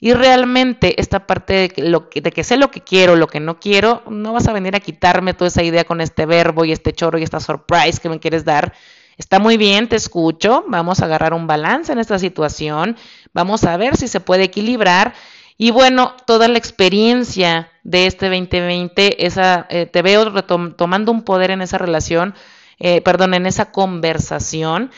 [0.00, 3.58] Y realmente esta parte de que, lo que, sé lo que quiero, lo que no
[3.58, 6.92] quiero, no vas a venir a quitarme toda esa idea con este verbo y este
[6.92, 8.74] choro y esta surprise que me quieres dar,
[9.16, 12.96] Está muy bien, te escucho, vamos a agarrar un balance en esta situación,
[13.34, 15.12] vamos a ver si se puede equilibrar.
[15.58, 21.50] Y bueno, toda la experiencia de este 2020, esa, eh, te veo tomando un poder
[21.50, 22.34] en esa relación,
[22.78, 24.90] eh, perdón, en esa conversación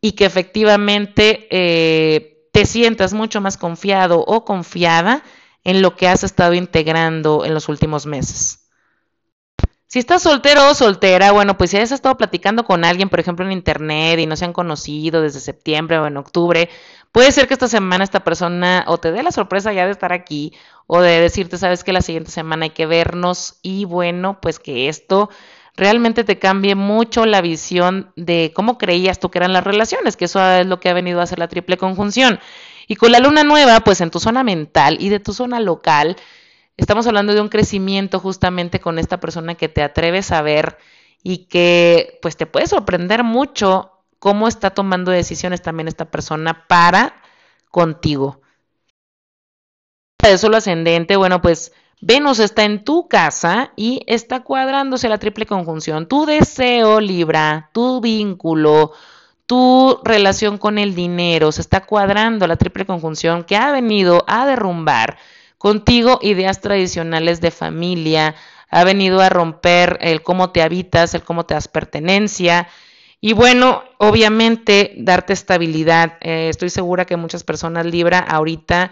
[0.00, 5.22] y que efectivamente eh, te sientas mucho más confiado o confiada
[5.64, 8.60] en lo que has estado integrando en los últimos meses.
[9.86, 13.46] Si estás soltero o soltera, bueno, pues si has estado platicando con alguien, por ejemplo,
[13.46, 16.68] en internet y no se han conocido desde septiembre o en octubre,
[17.14, 20.12] puede ser que esta semana esta persona o te dé la sorpresa ya de estar
[20.12, 20.52] aquí
[20.88, 24.88] o de decirte, sabes que la siguiente semana hay que vernos y bueno, pues que
[24.88, 25.30] esto
[25.76, 30.24] realmente te cambie mucho la visión de cómo creías tú que eran las relaciones, que
[30.24, 32.40] eso es lo que ha venido a hacer la triple conjunción.
[32.88, 36.16] Y con la luna nueva, pues en tu zona mental y de tu zona local,
[36.76, 40.78] estamos hablando de un crecimiento justamente con esta persona que te atreves a ver
[41.22, 43.92] y que pues te puede sorprender mucho
[44.24, 47.20] cómo está tomando decisiones también esta persona para
[47.70, 48.40] contigo.
[50.18, 55.44] De solo ascendente, bueno, pues Venus está en tu casa y está cuadrándose la triple
[55.44, 56.08] conjunción.
[56.08, 58.92] Tu deseo, Libra, tu vínculo,
[59.44, 64.46] tu relación con el dinero, se está cuadrando la triple conjunción que ha venido a
[64.46, 65.18] derrumbar
[65.58, 68.36] contigo ideas tradicionales de familia,
[68.70, 72.68] ha venido a romper el cómo te habitas, el cómo te das pertenencia.
[73.26, 76.18] Y bueno, obviamente darte estabilidad.
[76.20, 78.90] Eh, estoy segura que muchas personas Libra ahorita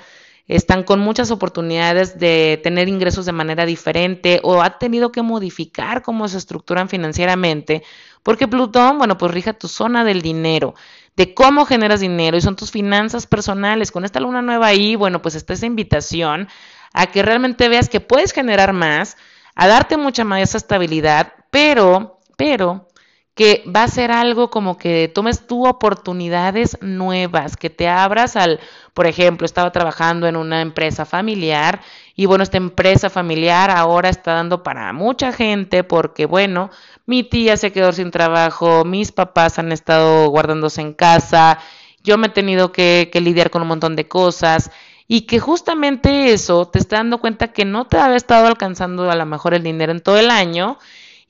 [0.48, 6.00] están con muchas oportunidades de tener ingresos de manera diferente o ha tenido que modificar
[6.00, 7.82] cómo se estructuran financieramente,
[8.22, 10.72] porque Plutón, bueno, pues rija tu zona del dinero,
[11.14, 13.92] de cómo generas dinero y son tus finanzas personales.
[13.92, 16.48] Con esta luna nueva ahí, bueno, pues está esa invitación
[16.94, 19.18] a que realmente veas que puedes generar más,
[19.54, 22.88] a darte mucha más estabilidad, pero, pero
[23.34, 28.60] que va a ser algo como que tomes tú oportunidades nuevas, que te abras al,
[28.92, 31.80] por ejemplo, estaba trabajando en una empresa familiar
[32.14, 36.70] y bueno, esta empresa familiar ahora está dando para mucha gente porque bueno,
[37.06, 41.58] mi tía se quedó sin trabajo, mis papás han estado guardándose en casa,
[42.04, 44.70] yo me he tenido que, que lidiar con un montón de cosas
[45.08, 49.16] y que justamente eso te está dando cuenta que no te había estado alcanzando a
[49.16, 50.78] lo mejor el dinero en todo el año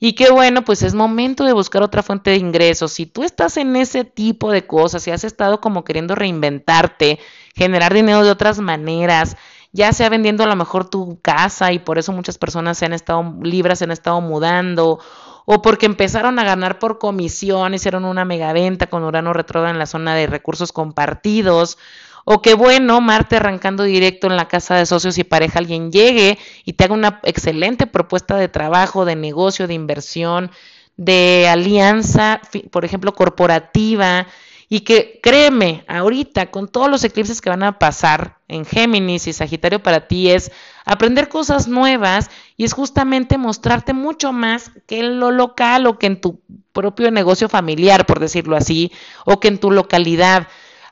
[0.05, 2.91] y qué bueno, pues es momento de buscar otra fuente de ingresos.
[2.91, 7.19] Si tú estás en ese tipo de cosas, y has estado como queriendo reinventarte,
[7.55, 9.37] generar dinero de otras maneras,
[9.71, 12.91] ya sea vendiendo a lo mejor tu casa y por eso muchas personas se han
[12.91, 14.99] estado libres, se han estado mudando,
[15.45, 19.85] o porque empezaron a ganar por comisión, hicieron una megaventa con Urano retrógrado en la
[19.85, 21.77] zona de recursos compartidos,
[22.25, 26.37] o que bueno, Marte arrancando directo en la casa de socios y pareja, alguien llegue
[26.65, 30.51] y te haga una excelente propuesta de trabajo, de negocio, de inversión,
[30.97, 34.27] de alianza, por ejemplo, corporativa,
[34.69, 39.33] y que créeme, ahorita con todos los eclipses que van a pasar en Géminis y
[39.33, 40.51] Sagitario para ti es
[40.83, 46.07] aprender cosas nuevas y es justamente mostrarte mucho más que en lo local o que
[46.07, 48.91] en tu propio negocio familiar, por decirlo así,
[49.25, 50.47] o que en tu localidad.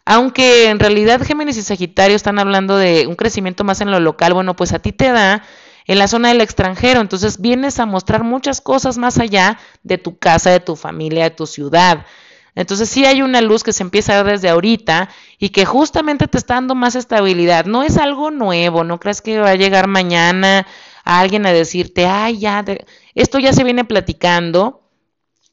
[0.06, 4.34] Aunque en realidad Géminis y Sagitario están hablando de un crecimiento más en lo local,
[4.34, 5.44] bueno, pues a ti te da
[5.86, 10.18] en la zona del extranjero, entonces vienes a mostrar muchas cosas más allá de tu
[10.18, 12.06] casa, de tu familia, de tu ciudad.
[12.56, 16.28] Entonces sí hay una luz que se empieza a ver desde ahorita y que justamente
[16.28, 17.66] te está dando más estabilidad.
[17.66, 20.68] No es algo nuevo, no crees que va a llegar mañana
[21.04, 22.64] alguien a decirte, ay, ya,
[23.16, 24.81] esto ya se viene platicando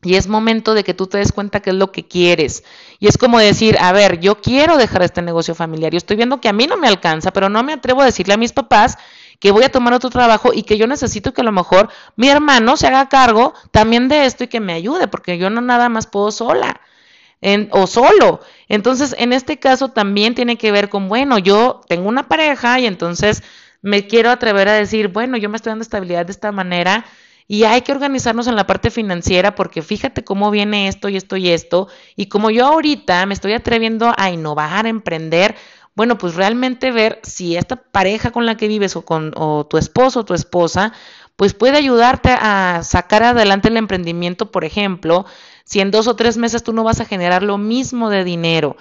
[0.02, 2.62] y es momento de que tú te des cuenta qué es lo que quieres.
[3.00, 5.92] Y es como decir, a ver, yo quiero dejar este negocio familiar.
[5.92, 8.34] Yo estoy viendo que a mí no me alcanza, pero no me atrevo a decirle
[8.34, 8.96] a mis papás
[9.40, 12.28] que voy a tomar otro trabajo y que yo necesito que a lo mejor mi
[12.28, 15.88] hermano se haga cargo también de esto y que me ayude, porque yo no nada
[15.88, 16.80] más puedo sola.
[17.70, 18.40] o solo.
[18.68, 22.86] Entonces, en este caso también tiene que ver con, bueno, yo tengo una pareja y
[22.86, 23.42] entonces
[23.82, 27.04] me quiero atrever a decir, bueno, yo me estoy dando estabilidad de esta manera
[27.48, 31.36] y hay que organizarnos en la parte financiera porque fíjate cómo viene esto y esto
[31.38, 31.88] y esto.
[32.14, 35.56] Y como yo ahorita me estoy atreviendo a innovar, a emprender,
[35.94, 39.78] bueno, pues realmente ver si esta pareja con la que vives o con o tu
[39.78, 40.92] esposo o tu esposa,
[41.36, 45.24] pues puede ayudarte a sacar adelante el emprendimiento, por ejemplo,
[45.64, 48.76] si en dos o tres meses tú no vas a generar lo mismo de dinero.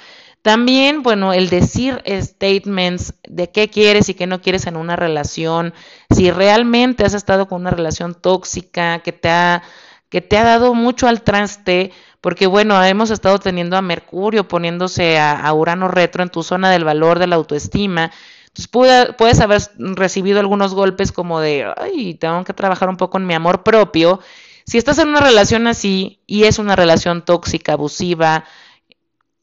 [0.47, 5.73] También, bueno, el decir statements de qué quieres y qué no quieres en una relación,
[6.09, 9.61] si realmente has estado con una relación tóxica que te ha,
[10.07, 11.91] que te ha dado mucho al traste,
[12.21, 16.85] porque bueno, hemos estado teniendo a Mercurio poniéndose a, Urano retro en tu zona del
[16.85, 18.13] valor de la autoestima.
[18.47, 18.69] Entonces
[19.17, 23.33] puedes haber recibido algunos golpes como de, ay, tengo que trabajar un poco en mi
[23.33, 24.21] amor propio.
[24.65, 28.45] Si estás en una relación así y es una relación tóxica, abusiva,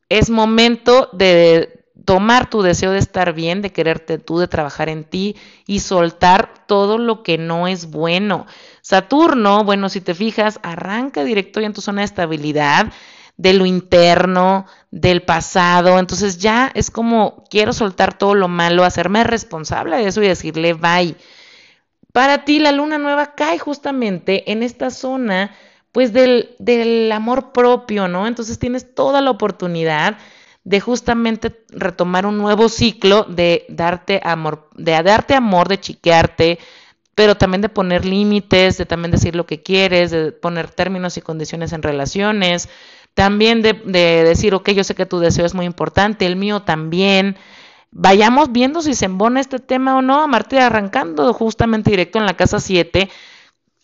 [0.08, 5.04] es momento de tomar tu deseo de estar bien, de quererte tú, de trabajar en
[5.04, 5.36] ti
[5.66, 8.46] y soltar todo lo que no es bueno.
[8.82, 12.92] Saturno, bueno, si te fijas, arranca directo ya en tu zona de estabilidad,
[13.36, 15.98] de lo interno, del pasado.
[15.98, 20.74] Entonces ya es como quiero soltar todo lo malo, hacerme responsable de eso y decirle
[20.74, 21.16] bye.
[22.12, 25.52] Para ti la luna nueva cae justamente en esta zona
[25.94, 28.26] pues del, del amor propio, ¿no?
[28.26, 30.18] Entonces tienes toda la oportunidad
[30.64, 36.58] de justamente retomar un nuevo ciclo de darte amor, de darte amor, de chiquearte,
[37.14, 41.20] pero también de poner límites, de también decir lo que quieres, de poner términos y
[41.20, 42.68] condiciones en relaciones,
[43.14, 46.62] también de, de decir, ok, yo sé que tu deseo es muy importante, el mío
[46.62, 47.36] también.
[47.92, 50.26] Vayamos viendo si se embona este tema o no.
[50.26, 53.08] Marta, arrancando justamente directo en la casa 7,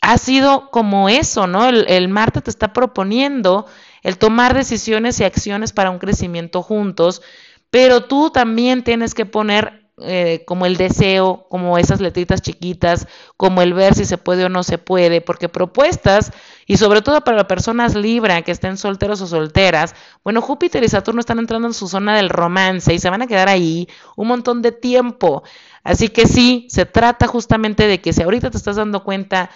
[0.00, 1.68] ha sido como eso, ¿no?
[1.68, 3.66] El, Marte te está proponiendo
[4.02, 7.22] el tomar decisiones y acciones para un crecimiento juntos,
[7.70, 13.60] pero tú también tienes que poner eh, como el deseo, como esas letritas chiquitas, como
[13.60, 16.32] el ver si se puede o no se puede, porque propuestas,
[16.66, 19.94] y sobre todo para personas Libra que estén solteros o solteras,
[20.24, 23.26] bueno, Júpiter y Saturno están entrando en su zona del romance y se van a
[23.26, 23.86] quedar ahí
[24.16, 25.42] un montón de tiempo.
[25.84, 29.50] Así que sí, se trata justamente de que si ahorita te estás dando cuenta,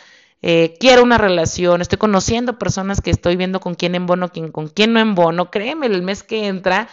[0.47, 4.69] eh, quiero una relación, estoy conociendo personas que estoy viendo con quién en bono, con
[4.69, 6.89] quién no en bono, créeme, el mes que entra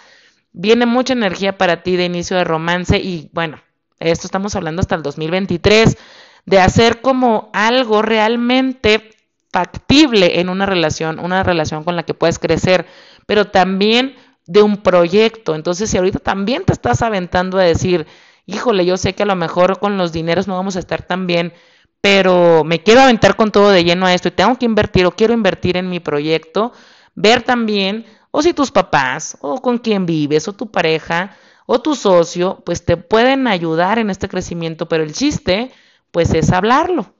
[0.54, 3.62] Viene mucha energía para ti de inicio de romance y bueno,
[4.00, 5.98] esto estamos hablando hasta el 2023,
[6.46, 9.12] de hacer como algo realmente
[9.52, 12.86] factible en una relación, una relación con la que puedes crecer,
[13.26, 15.56] pero también de un proyecto.
[15.56, 18.06] Entonces, si ahorita también te estás aventando a decir,
[18.46, 21.28] híjole, yo sé que a lo mejor con los dineros no vamos a estar tan
[21.28, 21.54] bien,
[22.02, 25.12] pero me quiero aventar con todo de lleno a esto y tengo que invertir o
[25.12, 26.74] quiero invertir en mi proyecto,
[27.16, 31.36] ver también o si tus papás, o con quien vives, o tu pareja,
[31.66, 35.72] o tu socio, pues te pueden ayudar en este crecimiento, pero el chiste,
[36.12, 37.14] pues es hablarlo.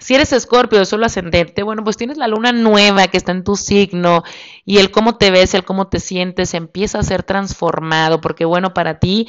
[0.00, 3.42] Si eres escorpio de solo ascendente, bueno, pues tienes la luna nueva que está en
[3.42, 4.22] tu signo
[4.66, 8.74] y el cómo te ves, el cómo te sientes empieza a ser transformado, porque bueno,
[8.74, 9.28] para ti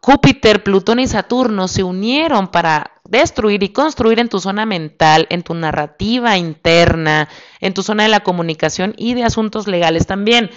[0.00, 5.42] Júpiter, Plutón y Saturno se unieron para destruir y construir en tu zona mental, en
[5.42, 7.28] tu narrativa interna,
[7.60, 10.50] en tu zona de la comunicación y de asuntos legales también.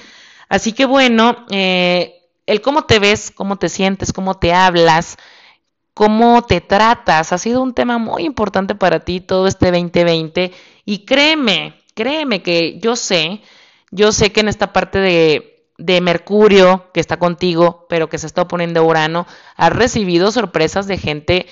[0.50, 5.18] Así que bueno, eh, el cómo te ves, cómo te sientes, cómo te hablas,
[5.94, 10.54] cómo te tratas, ha sido un tema muy importante para ti todo este 2020
[10.86, 13.42] y créeme, créeme que yo sé,
[13.92, 18.28] yo sé que en esta parte de de Mercurio que está contigo, pero que se
[18.28, 21.48] está oponiendo a Urano, has recibido sorpresas de gente.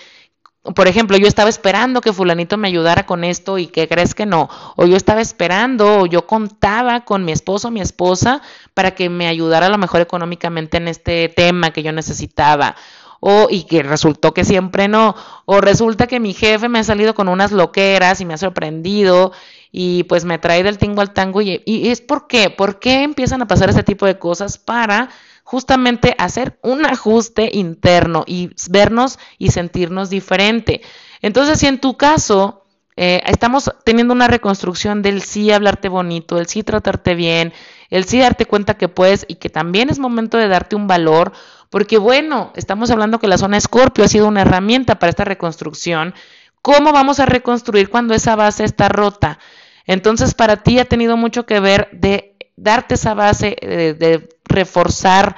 [0.74, 4.26] Por ejemplo, yo estaba esperando que fulanito me ayudara con esto y que crees que
[4.26, 4.50] no.
[4.76, 8.42] O yo estaba esperando, o yo contaba con mi esposo mi esposa
[8.74, 12.76] para que me ayudara a lo mejor económicamente en este tema que yo necesitaba.
[13.20, 15.16] O, y que resultó que siempre no.
[15.46, 19.32] O resulta que mi jefe me ha salido con unas loqueras y me ha sorprendido
[19.78, 23.42] y pues me trae del tingo al tango y, es por qué, por qué empiezan
[23.42, 25.10] a pasar este tipo de cosas para
[25.46, 30.82] justamente hacer un ajuste interno y vernos y sentirnos diferente.
[31.22, 32.66] Entonces, si en tu caso
[32.98, 37.54] eh, estamos teniendo una reconstrucción del sí hablarte bonito, el sí tratarte bien,
[37.92, 41.32] el sí darte cuenta que puedes y que también es momento de darte un valor,
[41.70, 46.16] porque bueno, estamos hablando que la zona Escorpio ha sido una herramienta para esta reconstrucción.
[46.64, 49.38] ¿Cómo vamos a reconstruir cuando esa base está rota?
[49.86, 55.36] Entonces, para ti ha tenido mucho que ver de darte esa base, de, reforzar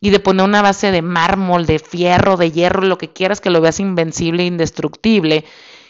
[0.00, 3.50] y de poner una base de mármol, de fierro, de hierro, lo que quieras que
[3.50, 5.44] lo veas invencible, indestructible.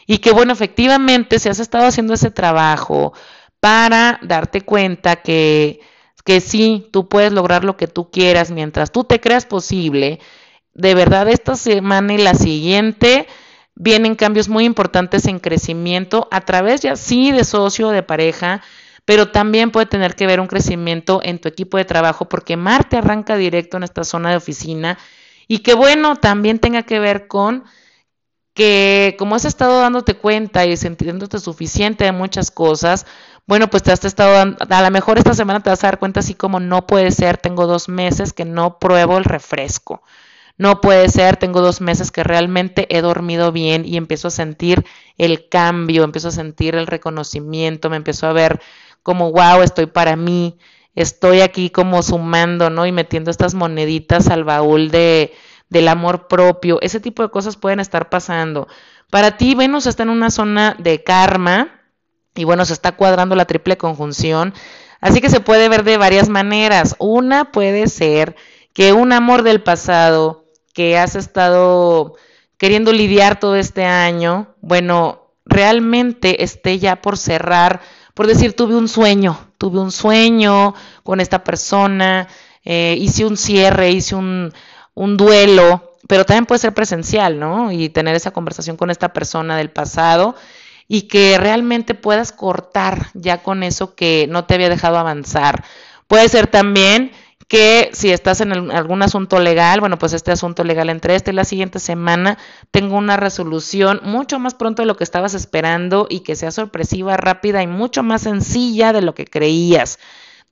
[0.06, 3.12] Y que bueno, efectivamente, si has estado haciendo ese trabajo
[3.60, 5.80] para darte cuenta que,
[6.24, 10.18] que sí, tú puedes lograr lo que tú quieras mientras tú te creas posible,
[10.74, 13.26] de verdad esta semana y la siguiente
[13.74, 18.62] vienen cambios muy importantes en crecimiento a través ya sí de socio, de pareja,
[19.04, 22.98] pero también puede tener que ver un crecimiento en tu equipo de trabajo porque Marte
[22.98, 24.98] arranca directo en esta zona de oficina
[25.48, 27.64] y que bueno, también tenga que ver con
[28.54, 33.06] que como has estado dándote cuenta y sintiéndote suficiente de muchas cosas,
[33.46, 35.98] bueno, pues te has estado dando, a lo mejor esta semana te vas a dar
[35.98, 40.02] cuenta así como no puede ser, tengo dos meses que no pruebo el refresco.
[40.56, 44.84] No puede ser, tengo dos meses que realmente he dormido bien y empiezo a sentir
[45.16, 48.60] el cambio, empiezo a sentir el reconocimiento, me empiezo a ver
[49.02, 50.58] como, wow, estoy para mí,
[50.94, 52.86] estoy aquí como sumando, ¿no?
[52.86, 55.32] Y metiendo estas moneditas al baúl de,
[55.68, 56.78] del amor propio.
[56.82, 58.68] Ese tipo de cosas pueden estar pasando.
[59.10, 61.80] Para ti, Venus está en una zona de karma
[62.34, 64.54] y bueno, se está cuadrando la triple conjunción.
[65.00, 66.94] Así que se puede ver de varias maneras.
[66.98, 68.36] Una puede ser
[68.72, 70.44] que un amor del pasado
[70.74, 72.14] que has estado
[72.56, 77.80] queriendo lidiar todo este año, bueno, realmente esté ya por cerrar,
[78.14, 82.28] por decir, tuve un sueño, tuve un sueño con esta persona,
[82.64, 84.52] eh, hice un cierre, hice un,
[84.94, 87.72] un duelo, pero también puede ser presencial, ¿no?
[87.72, 90.34] Y tener esa conversación con esta persona del pasado
[90.88, 95.64] y que realmente puedas cortar ya con eso que no te había dejado avanzar.
[96.08, 97.12] Puede ser también
[97.50, 101.34] que si estás en algún asunto legal, bueno, pues este asunto legal entre esta y
[101.34, 102.38] la siguiente semana
[102.70, 107.16] tengo una resolución mucho más pronto de lo que estabas esperando y que sea sorpresiva,
[107.16, 109.98] rápida y mucho más sencilla de lo que creías.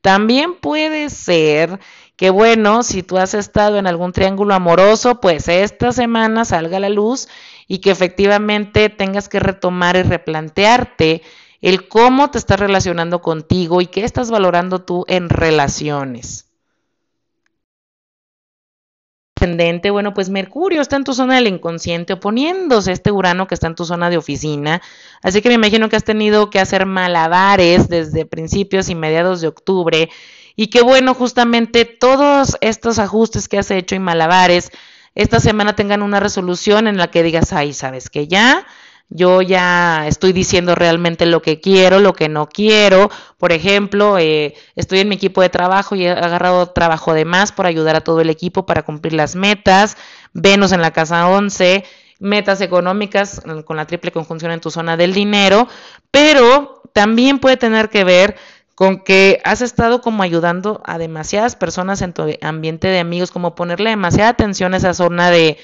[0.01, 1.79] También puede ser
[2.17, 6.81] que, bueno, si tú has estado en algún triángulo amoroso, pues esta semana salga a
[6.81, 7.29] la luz
[7.69, 11.23] y que efectivamente tengas que retomar y replantearte
[11.61, 16.48] el cómo te estás relacionando contigo y qué estás valorando tú en relaciones
[19.39, 23.55] ascendente, bueno, pues Mercurio está en tu zona del inconsciente oponiéndose a este Urano que
[23.55, 24.83] está en tu zona de oficina.
[25.23, 29.49] Así que me imagino que has tenido que hacer malabares desde principios y mediados de
[29.49, 30.11] octubre.
[30.57, 34.73] Y que bueno, justamente todos estos ajustes que has hecho y malabares
[35.15, 38.67] esta semana tengan una resolución en la que digas, ay, sabes que ya
[39.11, 43.11] yo ya estoy diciendo realmente lo que quiero, lo que no quiero.
[43.39, 47.53] Por ejemplo, eh, estoy en mi equipo de trabajo y he agarrado trabajo de más
[47.53, 49.97] por ayudar a todo el equipo para cumplir las metas.
[50.35, 51.85] Venus en la casa 11,
[52.19, 55.69] metas económicas con la triple conjunción en tu zona del dinero,
[56.11, 58.37] pero también puede tener que ver
[58.75, 63.55] con que has estado como ayudando a demasiadas personas en tu ambiente de amigos, como
[63.55, 65.59] ponerle demasiada atención a esa zona de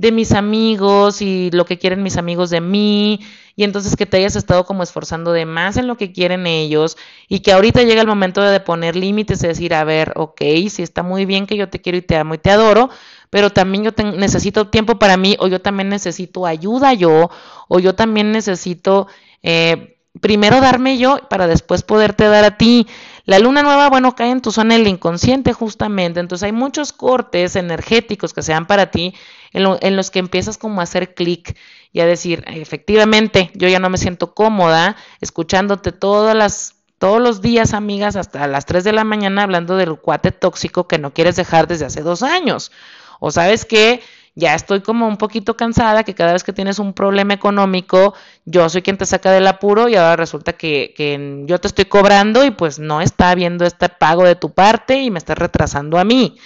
[0.00, 3.20] de mis amigos y lo que quieren mis amigos de mí
[3.54, 6.96] y entonces que te hayas estado como esforzando de más en lo que quieren ellos
[7.28, 10.40] y que ahorita llega el momento de poner límites y decir, a ver, ok,
[10.70, 12.88] sí está muy bien que yo te quiero y te amo y te adoro,
[13.28, 17.28] pero también yo necesito tiempo para mí o yo también necesito ayuda yo
[17.68, 19.06] o yo también necesito...
[19.42, 22.86] Eh, primero darme yo para después poderte dar a ti.
[23.30, 27.54] La luna nueva, bueno, cae en tu zona del inconsciente justamente, entonces hay muchos cortes
[27.54, 29.14] energéticos que sean para ti
[29.52, 31.56] en, los que empiezas como a hacer clic
[31.92, 37.40] y a decir, efectivamente, yo ya no me siento cómoda escuchándote todas las todos los
[37.40, 41.36] días, amigas, hasta las 3 de la mañana hablando del cuate tóxico que no quieres
[41.36, 42.72] dejar desde hace dos años.
[43.20, 44.02] O sabes que
[44.40, 48.14] ya estoy como un poquito cansada, que cada vez que tienes un problema económico,
[48.44, 51.84] yo soy quien te saca del apuro y ahora resulta que, que yo te estoy
[51.84, 55.98] cobrando y pues no está habiendo este pago de tu parte y me estás retrasando
[55.98, 56.36] a mí.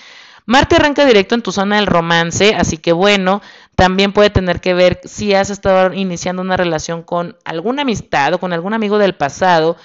[0.46, 3.40] Marte arranca directo en tu zona del romance, así que bueno,
[3.76, 8.38] también puede tener que ver si has estado iniciando una relación con alguna amistad o
[8.38, 9.76] con algún amigo del pasado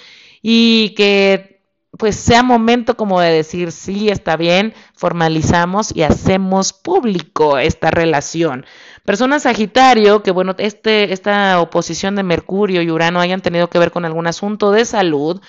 [0.41, 1.58] y que
[1.97, 8.65] pues sea momento como de decir, sí, está bien, formalizamos y hacemos público esta relación.
[9.05, 13.91] Persona Sagitario, que bueno, este, esta oposición de Mercurio y Urano hayan tenido que ver
[13.91, 15.41] con algún asunto de salud,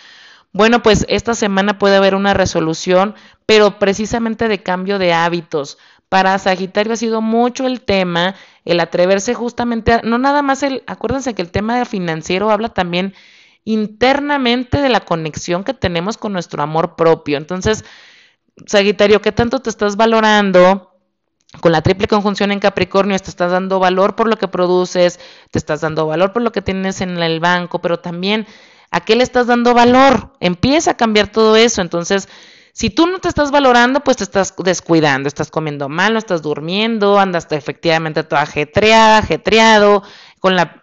[0.52, 3.14] bueno, pues esta semana puede haber una resolución,
[3.46, 5.78] pero precisamente de cambio de hábitos.
[6.08, 8.34] Para Sagitario ha sido mucho el tema,
[8.64, 13.14] el atreverse justamente, a, no nada más el, acuérdense que el tema financiero habla también
[13.64, 17.36] internamente de la conexión que tenemos con nuestro amor propio.
[17.36, 17.84] Entonces,
[18.66, 20.86] Sagitario, ¿qué tanto te estás valorando?
[21.60, 25.18] Con la triple conjunción en Capricornio te estás dando valor por lo que produces,
[25.50, 28.46] te estás dando valor por lo que tienes en el banco, pero también
[28.90, 30.32] ¿A qué le estás dando valor?
[30.40, 31.80] Empieza a cambiar todo eso.
[31.80, 32.28] Entonces,
[32.72, 36.42] si tú no te estás valorando, pues te estás descuidando, estás comiendo mal, no estás
[36.42, 40.02] durmiendo, andas efectivamente toda ajetreada, ajetreado,
[40.40, 40.80] con la,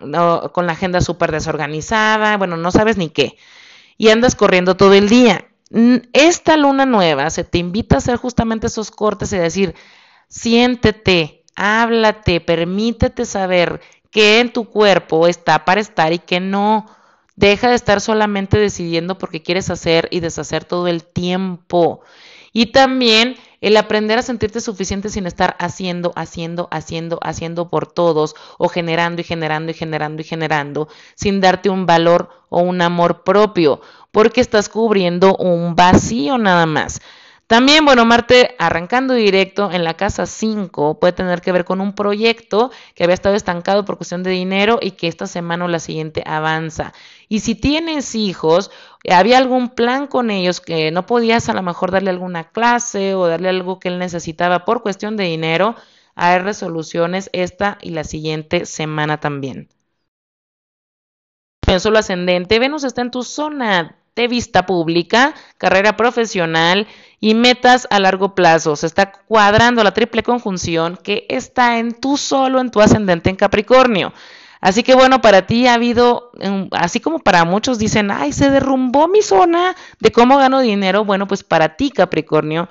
[0.53, 3.37] con la agenda súper desorganizada, bueno, no sabes ni qué.
[3.97, 5.47] Y andas corriendo todo el día.
[6.13, 9.75] Esta luna nueva se te invita a hacer justamente esos cortes y decir,
[10.29, 13.81] siéntete, háblate, permítete saber
[14.11, 16.85] qué en tu cuerpo está para estar y qué no.
[17.35, 22.01] Deja de estar solamente decidiendo porque quieres hacer y deshacer todo el tiempo.
[22.53, 28.35] Y también el aprender a sentirte suficiente sin estar haciendo, haciendo, haciendo, haciendo por todos
[28.57, 33.23] o generando y generando y generando y generando sin darte un valor o un amor
[33.23, 33.81] propio
[34.11, 37.01] porque estás cubriendo un vacío nada más.
[37.47, 41.95] También, bueno, Marte arrancando directo en la casa 5 puede tener que ver con un
[41.95, 45.79] proyecto que había estado estancado por cuestión de dinero y que esta semana o la
[45.79, 46.91] siguiente avanza.
[47.29, 48.69] Y si tienes hijos,
[49.13, 53.27] había algún plan con ellos que no podías a lo mejor darle alguna clase o
[53.27, 55.75] darle algo que él necesitaba por cuestión de dinero,
[56.15, 59.69] hay resoluciones esta y la siguiente semana también.
[61.67, 66.87] En solo ascendente, Venus está en tu zona de vista pública, carrera profesional
[67.19, 68.75] y metas a largo plazo.
[68.75, 73.35] Se está cuadrando la triple conjunción que está en tu solo, en tu ascendente en
[73.35, 74.11] Capricornio.
[74.67, 76.29] Así que bueno, para ti ha habido,
[76.71, 81.05] así como para muchos dicen, ay, se derrumbó mi zona de cómo gano dinero.
[81.05, 82.67] Bueno, pues para ti, Capricornio,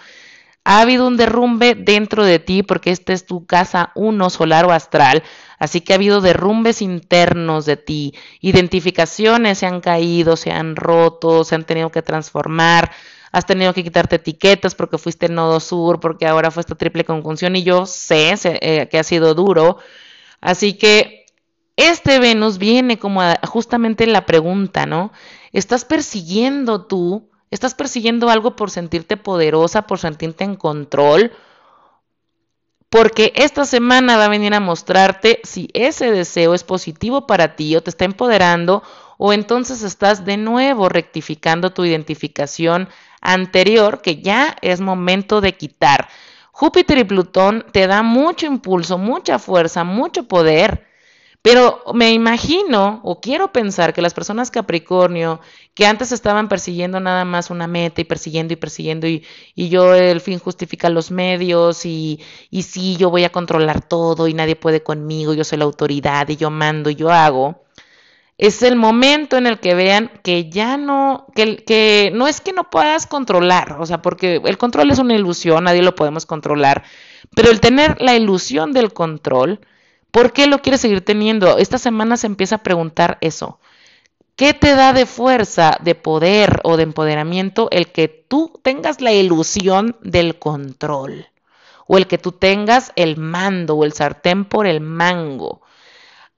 [0.63, 4.73] ha habido un derrumbe dentro de ti porque esta es tu casa uno solar o
[4.73, 5.23] astral.
[5.59, 8.13] Así que ha habido derrumbes internos de ti,
[8.43, 12.93] identificaciones se han caído, se han roto, se han tenido que transformar.
[13.33, 17.57] has tenido que quitarte etiquetas porque fuiste nodo sur, porque ahora fue esta triple conjunción
[17.57, 19.79] y yo sé eh, que ha sido duro.
[20.43, 21.26] Así que
[21.77, 25.13] este Venus viene como justamente la pregunta, ¿no?
[25.53, 27.29] ¿Estás persiguiendo tú?
[27.51, 31.33] ¿Estás persiguiendo algo por sentirte poderosa, por sentirte en control?
[32.89, 37.77] Porque esta semana va a venir a mostrarte si ese deseo es positivo para ti
[37.77, 38.83] o te está empoderando
[39.19, 42.89] o entonces estás de nuevo rectificando tu identificación
[43.21, 46.09] anterior que ya es momento de quitar.
[46.53, 50.87] Júpiter y Plutón te da mucho impulso, mucha fuerza, mucho poder.
[51.47, 55.41] Pero me imagino o quiero pensar que las personas Capricornio
[55.75, 59.25] que antes estaban persiguiendo nada más una meta y persiguiendo y persiguiendo y,
[59.55, 62.21] y yo el fin justifica los medios y,
[62.51, 66.29] y sí, yo voy a controlar todo y nadie puede conmigo, yo soy la autoridad
[66.29, 67.63] y yo mando y yo hago
[68.39, 72.53] es el momento en el que vean que ya no, que, que, no es que
[72.55, 76.83] no puedas controlar, o sea, porque el control es una ilusión, nadie lo podemos controlar,
[77.37, 79.61] pero el tener la ilusión del control,
[80.17, 81.59] ¿por qué lo quieres seguir teniendo?
[81.59, 83.61] Esta semana se empieza a preguntar eso.
[84.35, 89.13] ¿Qué te da de fuerza, de poder o de empoderamiento el que tú tengas la
[89.13, 91.27] ilusión del control?
[91.87, 95.61] O el que tú tengas el mando o el sartén por el mango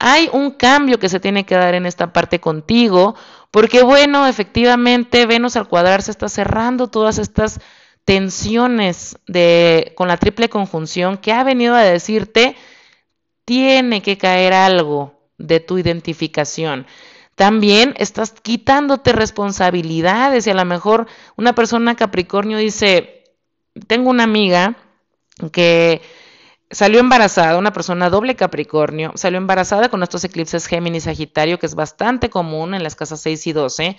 [0.01, 3.15] hay un cambio que se tiene que dar en esta parte contigo,
[3.51, 7.61] porque bueno, efectivamente Venus al cuadrarse está cerrando todas estas
[8.05, 12.57] tensiones de, con la triple conjunción que ha venido a decirte,
[13.49, 16.87] tiene que caer algo de tu identificación.
[17.35, 23.25] También estás quitándote responsabilidades y a lo mejor una persona Capricornio dice,
[23.87, 24.77] tengo una amiga
[25.51, 26.03] que
[26.71, 31.75] salió embarazada, una persona doble Capricornio, salió embarazada con estos eclipses Géminis Sagitario, que es
[31.75, 33.97] bastante común en las casas 6 y 12.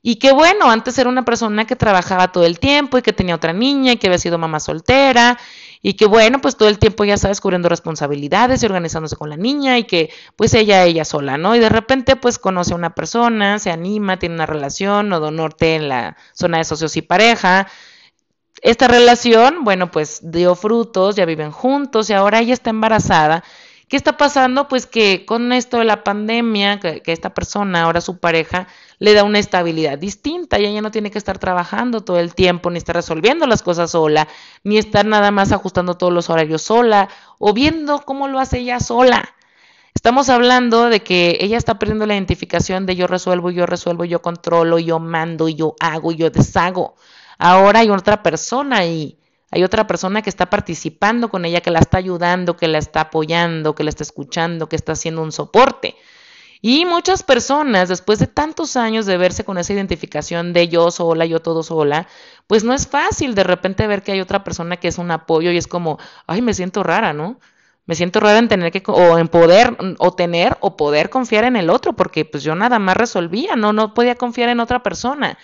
[0.00, 3.34] Y que bueno, antes era una persona que trabajaba todo el tiempo y que tenía
[3.34, 5.38] otra niña y que había sido mamá soltera
[5.82, 9.36] y que bueno, pues todo el tiempo ya está descubriendo responsabilidades y organizándose con la
[9.36, 11.54] niña y que pues ella, ella sola, ¿no?
[11.54, 15.76] Y de repente pues conoce a una persona, se anima, tiene una relación, nodo norte
[15.76, 17.68] en la zona de socios y pareja,
[18.62, 23.44] esta relación, bueno, pues dio frutos, ya viven juntos y ahora ella está embarazada.
[23.88, 24.68] ¿Qué está pasando?
[24.68, 29.24] Pues que con esto de la pandemia, que, esta persona, ahora su pareja, le da
[29.24, 32.96] una estabilidad distinta y ella no tiene que estar trabajando todo el tiempo, ni estar
[32.96, 34.28] resolviendo las cosas sola,
[34.62, 37.08] ni estar nada más ajustando todos los horarios sola
[37.38, 39.34] o viendo cómo lo hace ella sola.
[39.94, 44.20] Estamos hablando de que ella está perdiendo la identificación de yo resuelvo, yo resuelvo, yo
[44.20, 46.94] controlo, yo mando, yo hago, yo deshago.
[47.38, 49.18] Ahora hay otra persona ahí,
[49.50, 53.02] hay otra persona que está participando con ella, que la está ayudando, que la está
[53.02, 55.96] apoyando, que la está escuchando, que está haciendo un soporte.
[56.60, 61.24] Y muchas personas, después de tantos años de verse con esa identificación de yo sola,
[61.24, 62.08] yo todo sola,
[62.46, 65.52] pues no es fácil de repente ver que hay otra persona que es un apoyo
[65.52, 67.38] y es como, ay, me siento rara, ¿no?
[67.86, 71.56] Me siento rara en tener que, o en poder, o tener, o poder confiar en
[71.56, 75.38] el otro, porque pues yo nada más resolvía, no, no podía confiar en otra persona.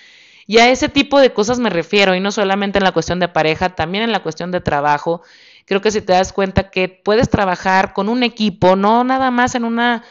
[0.47, 3.29] Y a ese tipo de cosas me refiero, y no solamente en la cuestión de
[3.29, 5.23] pareja, también en la cuestión de trabajo.
[5.65, 9.55] Creo que si te das cuenta que puedes trabajar con un equipo, no nada más
[9.55, 10.05] en una,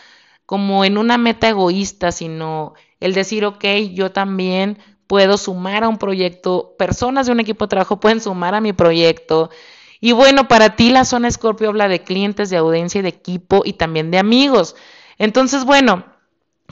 [0.45, 5.97] como en una meta egoísta, sino el decir, ok, yo también puedo sumar a un
[5.97, 9.51] proyecto, personas de un equipo de trabajo pueden sumar a mi proyecto.
[9.99, 13.61] Y bueno, para ti la zona Escorpio habla de clientes, de audiencia y de equipo
[13.63, 14.75] y también de amigos.
[15.17, 16.05] Entonces, bueno,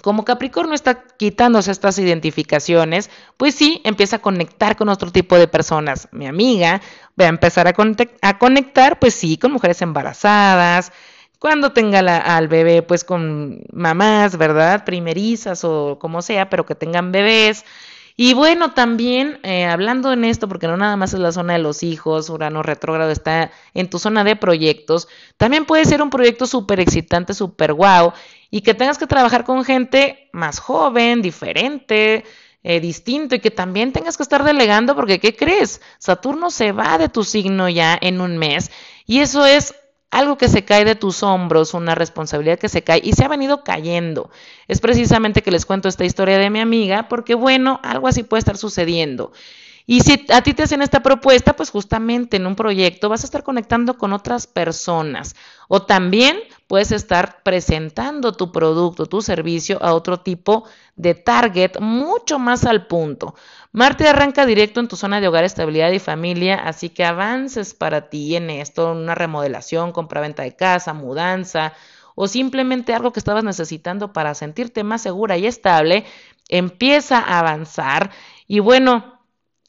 [0.02, 5.48] como Capricornio está quitándose estas identificaciones, pues sí, empieza a conectar con otro tipo de
[5.48, 6.08] personas.
[6.12, 6.82] Mi amiga
[7.20, 7.74] va a empezar a,
[8.38, 10.92] conectar, pues sí, con mujeres embarazadas,
[11.40, 14.86] cuando tenga al bebé, pues con mamás, ¿verdad?
[14.86, 17.66] Primerizas o como sea, pero que tengan bebés.
[18.16, 21.60] Y bueno, también eh, hablando en esto, porque no nada más es la zona de
[21.60, 25.08] los hijos, Urano retrógrado está en tu zona de proyectos,
[25.38, 28.14] también puede ser un proyecto súper excitante, súper guau,
[28.52, 32.26] y que tengas que trabajar con gente más joven, diferente,
[32.62, 35.82] eh, distinto, y que también tengas que estar delegando, porque ¿qué crees?
[35.98, 38.70] Saturno se va de tu signo ya en un mes,
[39.08, 39.74] y eso es
[40.12, 43.30] algo que se cae de tus hombros, una responsabilidad que se cae y se ha
[43.30, 44.30] venido cayendo.
[44.68, 48.40] Es precisamente que les cuento esta historia de mi amiga, porque bueno, algo así puede
[48.40, 49.32] estar sucediendo.
[49.92, 53.26] Y si a ti te hacen esta propuesta, pues justamente en un proyecto vas a
[53.26, 55.36] estar conectando con otras personas
[55.68, 60.64] o también puedes estar presentando tu producto, tu servicio a otro tipo
[60.96, 63.36] de target mucho más al punto.
[63.74, 68.10] Marte arranca directo en tu zona de hogar, estabilidad y familia, así que avances para
[68.10, 71.74] ti en esto, una remodelación, compra-venta de casa, mudanza
[72.16, 76.06] o simplemente algo que estabas necesitando para sentirte más segura y estable,
[76.48, 78.12] empieza a avanzar
[78.48, 79.20] y bueno,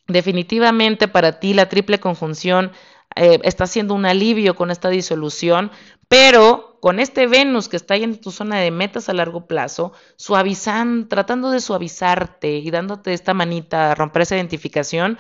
[0.09, 2.73] Definitivamente para ti la triple conjunción
[3.15, 5.71] eh, está siendo un alivio con esta disolución,
[6.09, 9.93] pero con este Venus que está ahí en tu zona de metas a largo plazo,
[10.17, 15.19] suavizando, tratando de suavizarte y dándote esta manita a romper esa identificación,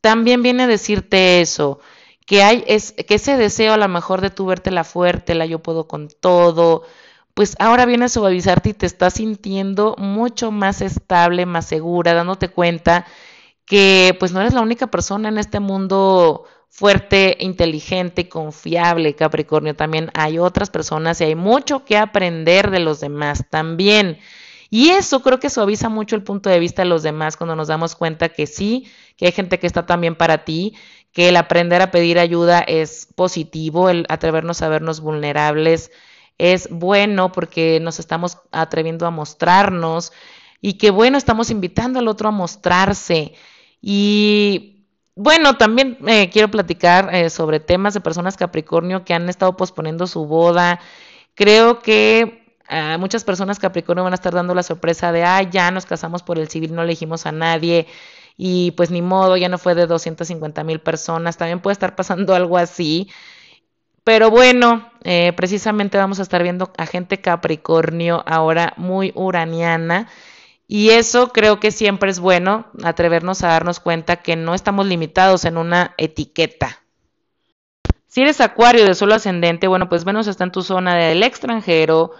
[0.00, 1.80] también viene a decirte eso,
[2.26, 5.46] que hay es, que ese deseo a lo mejor de tú verte la fuerte, la
[5.46, 6.82] yo puedo con todo,
[7.34, 12.48] pues ahora viene a suavizarte y te estás sintiendo mucho más estable, más segura, dándote
[12.48, 13.06] cuenta
[13.70, 19.76] que pues no eres la única persona en este mundo fuerte, inteligente, confiable, Capricornio.
[19.76, 24.18] También hay otras personas y hay mucho que aprender de los demás también.
[24.70, 27.68] Y eso creo que suaviza mucho el punto de vista de los demás cuando nos
[27.68, 30.74] damos cuenta que sí, que hay gente que está también para ti,
[31.12, 35.92] que el aprender a pedir ayuda es positivo, el atrevernos a vernos vulnerables
[36.38, 40.12] es bueno porque nos estamos atreviendo a mostrarnos
[40.60, 43.34] y que bueno, estamos invitando al otro a mostrarse.
[43.80, 49.56] Y bueno, también eh, quiero platicar eh, sobre temas de personas Capricornio que han estado
[49.56, 50.80] posponiendo su boda.
[51.34, 55.70] Creo que a muchas personas Capricornio van a estar dando la sorpresa de, ah, ya
[55.70, 57.86] nos casamos por el civil, no elegimos a nadie
[58.42, 61.36] y pues ni modo, ya no fue de 250 mil personas.
[61.36, 63.10] También puede estar pasando algo así.
[64.04, 70.08] Pero bueno, eh, precisamente vamos a estar viendo a gente Capricornio ahora muy uraniana
[70.72, 75.44] y eso creo que siempre es bueno, atrevernos a darnos cuenta que no estamos limitados
[75.44, 76.84] en una etiqueta.
[78.06, 82.12] Si eres acuario de solo ascendente, bueno, pues Venus está en tu zona del extranjero,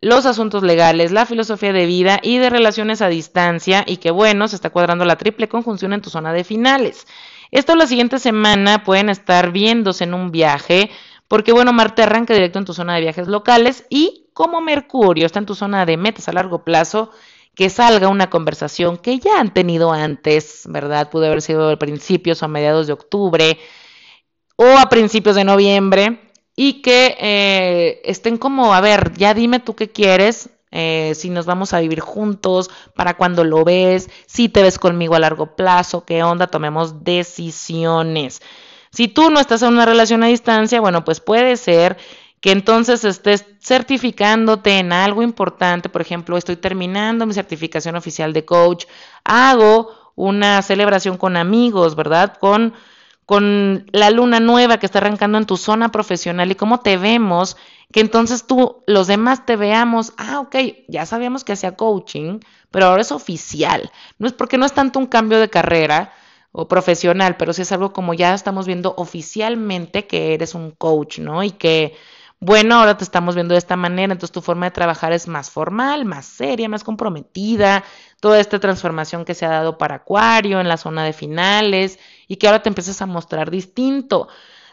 [0.00, 4.46] los asuntos legales, la filosofía de vida y de relaciones a distancia, y que bueno,
[4.46, 7.08] se está cuadrando la triple conjunción en tu zona de finales.
[7.50, 10.92] Esto la siguiente semana pueden estar viéndose en un viaje,
[11.26, 15.40] porque bueno, Marte arranca directo en tu zona de viajes locales y como Mercurio está
[15.40, 17.10] en tu zona de metas a largo plazo,
[17.54, 21.10] que salga una conversación que ya han tenido antes, ¿verdad?
[21.10, 23.58] Pudo haber sido a principios o a mediados de octubre
[24.56, 26.20] o a principios de noviembre
[26.56, 31.46] y que eh, estén como, a ver, ya dime tú qué quieres, eh, si nos
[31.46, 36.04] vamos a vivir juntos, para cuando lo ves, si te ves conmigo a largo plazo,
[36.04, 38.42] qué onda, tomemos decisiones.
[38.92, 41.96] Si tú no estás en una relación a distancia, bueno, pues puede ser
[42.40, 48.44] que entonces estés certificándote en algo importante, por ejemplo, estoy terminando mi certificación oficial de
[48.44, 48.86] coach,
[49.24, 52.36] hago una celebración con amigos, ¿verdad?
[52.40, 52.74] Con,
[53.26, 57.56] con la luna nueva que está arrancando en tu zona profesional y cómo te vemos,
[57.92, 60.56] que entonces tú, los demás te veamos, ah, ok,
[60.88, 62.40] ya sabíamos que hacía coaching,
[62.70, 63.90] pero ahora es oficial.
[64.18, 66.12] No es porque no es tanto un cambio de carrera,
[66.52, 71.18] o profesional, pero sí es algo como ya estamos viendo oficialmente que eres un coach,
[71.20, 71.44] ¿no?
[71.44, 71.94] Y que
[72.40, 75.50] bueno, ahora te estamos viendo de esta manera, entonces tu forma de trabajar es más
[75.50, 77.84] formal, más seria, más comprometida,
[78.20, 81.98] toda esta transformación que se ha dado para Acuario en la zona de finales
[82.28, 84.28] y que ahora te empiezas a mostrar distinto.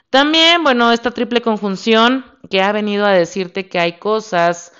[0.09, 4.71] También, bueno, esta triple conjunción que ha venido a decirte que hay cosas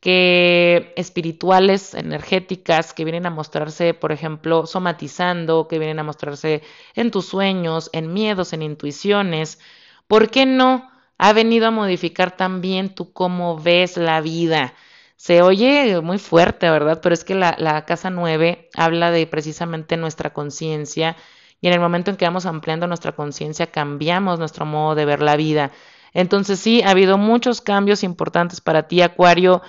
[0.00, 6.62] que espirituales, energéticas, que vienen a mostrarse, por ejemplo, somatizando, que vienen a mostrarse
[6.94, 9.58] en tus sueños, en miedos, en intuiciones.
[10.06, 10.88] ¿Por qué no?
[11.18, 14.74] Ha venido a modificar también tú cómo ves la vida.
[15.16, 17.00] Se oye muy fuerte, ¿verdad?
[17.02, 21.16] Pero es que la, casa 9 habla de precisamente nuestra conciencia
[21.60, 25.22] y en el momento en que vamos ampliando nuestra conciencia cambiamos nuestro modo de ver
[25.22, 25.72] la vida.
[26.12, 29.62] Entonces sí, ha habido muchos cambios importantes para ti, Acuario,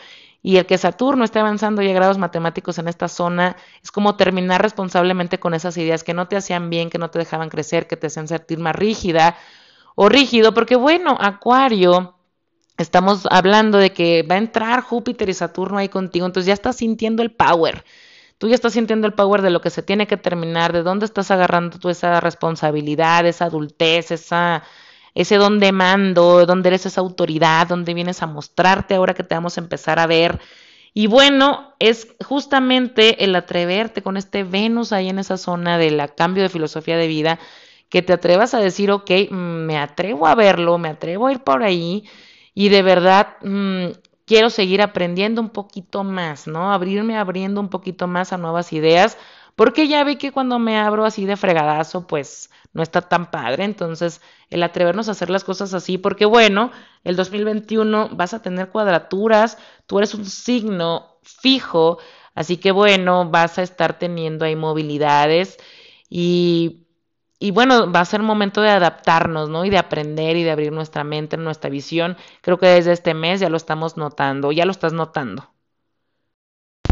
[0.43, 4.15] y el que Saturno esté avanzando y a grados matemáticos en esta zona es como
[4.15, 7.87] terminar responsablemente con esas ideas que no te hacían bien, que no te dejaban crecer,
[7.87, 9.37] que te hacían sentir más rígida
[9.99, 12.13] o rígido, porque bueno, Acuario,
[12.77, 16.75] estamos hablando de que va a entrar Júpiter y Saturno ahí contigo, entonces ya estás
[16.75, 17.83] sintiendo el power.
[18.37, 21.07] Tú ya estás sintiendo el power de lo que se tiene que terminar, de dónde
[21.07, 24.61] estás agarrando tú esa responsabilidad, esa adultez, esa,
[25.15, 29.33] ese don de mando, dónde eres esa autoridad, dónde vienes a mostrarte ahora que te
[29.33, 30.39] vamos a empezar a ver.
[30.93, 36.43] Y bueno, es justamente el atreverte con este Venus ahí en esa zona del cambio
[36.43, 37.39] de filosofía de vida,
[37.89, 41.63] que te atrevas a decir, ok, me atrevo a verlo, me atrevo a ir por
[41.63, 42.03] ahí
[42.53, 43.87] y de verdad mm,
[44.25, 46.73] quiero seguir aprendiendo un poquito más, ¿no?
[46.73, 49.17] Abrirme abriendo un poquito más a nuevas ideas,
[49.55, 53.63] porque ya vi que cuando me abro así de fregadazo, pues no está tan padre.
[53.63, 56.71] Entonces, el atrevernos a hacer las cosas así, porque bueno,
[57.03, 59.57] el 2021 vas a tener cuadraturas,
[59.87, 61.97] tú eres un signo fijo,
[62.35, 65.57] así que bueno, vas a estar teniendo ahí movilidades
[66.09, 66.86] y
[67.39, 69.65] y bueno, va a ser momento de adaptarnos, ¿no?
[69.65, 72.17] Y de aprender y de abrir nuestra mente, nuestra visión.
[72.41, 75.51] Creo que desde este mes ya lo estamos notando, ya lo estás notando.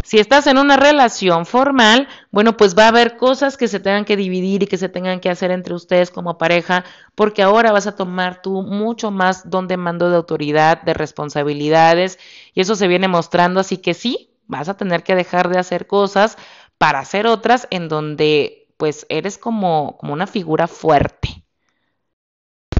[0.04, 4.04] Si estás en una relación formal, bueno, pues va a haber cosas que se tengan
[4.04, 6.84] que dividir y que se tengan que hacer entre ustedes como pareja,
[7.16, 12.20] porque ahora vas a tomar tú mucho más don de mando de autoridad, de responsabilidades,
[12.54, 15.88] y eso se viene mostrando, así que sí, vas a tener que dejar de hacer
[15.88, 16.38] cosas
[16.78, 21.44] para hacer otras en donde pues eres como, como una figura fuerte.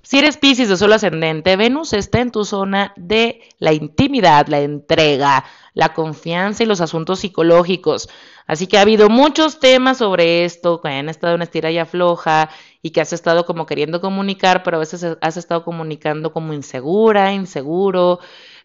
[0.07, 4.61] Si eres Pisces de Sol ascendente, Venus está en tu zona de la intimidad, la
[4.61, 5.45] entrega,
[5.75, 8.09] la confianza y los asuntos psicológicos.
[8.47, 12.51] Así que ha habido muchos temas sobre esto, que han estado en estira y afloja
[12.83, 17.33] y que has estado como queriendo comunicar, pero a veces has estado comunicando como insegura,
[17.33, 18.21] inseguro,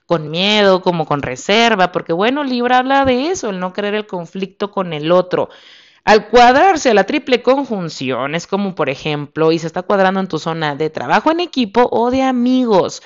[0.05, 4.05] con miedo, como con reserva, porque bueno, Libra habla de eso, el no querer el
[4.05, 5.49] conflicto con el otro.
[6.03, 10.39] Al cuadrarse la triple conjunción, es como por ejemplo, y se está cuadrando en tu
[10.39, 13.03] zona de trabajo en equipo o de amigos.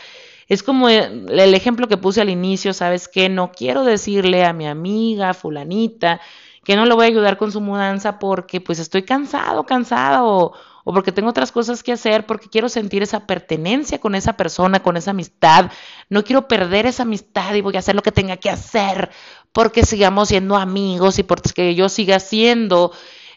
[0.47, 3.29] Es como el ejemplo que puse al inicio, ¿sabes qué?
[3.29, 6.21] No quiero decirle a mi amiga fulanita
[6.63, 10.53] que no le voy a ayudar con su mudanza porque pues estoy cansado, cansada o,
[10.83, 14.81] o porque tengo otras cosas que hacer, porque quiero sentir esa pertenencia con esa persona,
[14.81, 15.71] con esa amistad.
[16.09, 19.09] No quiero perder esa amistad y voy a hacer lo que tenga que hacer
[19.55, 22.91] porque sigamos siendo amigos y porque yo siga siendo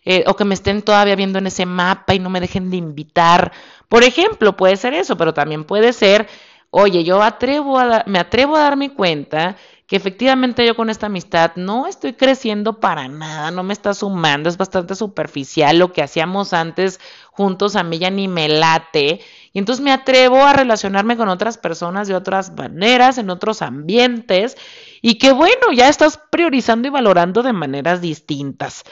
[0.05, 2.77] eh, o que me estén todavía viendo en ese mapa y no me dejen de
[2.77, 3.53] invitar.
[3.89, 6.27] Por ejemplo, puede ser eso, pero también puede ser,
[6.71, 9.55] oye, yo atrevo a me atrevo a darme cuenta
[9.87, 14.49] que efectivamente yo con esta amistad no estoy creciendo para nada, no me está sumando,
[14.49, 16.99] es bastante superficial lo que hacíamos antes
[17.31, 19.21] juntos, a mí ya ni me late.
[19.53, 24.57] Y entonces me atrevo a relacionarme con otras personas de otras maneras, en otros ambientes,
[25.03, 28.85] y que bueno, ya estás priorizando y valorando de maneras distintas.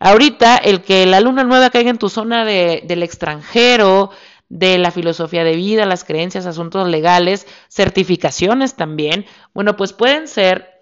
[0.00, 4.10] Ahorita, el que la luna nueva caiga en tu zona de, del extranjero,
[4.48, 10.78] de la filosofía de vida, las creencias, asuntos legales, certificaciones también, bueno, pues pueden ser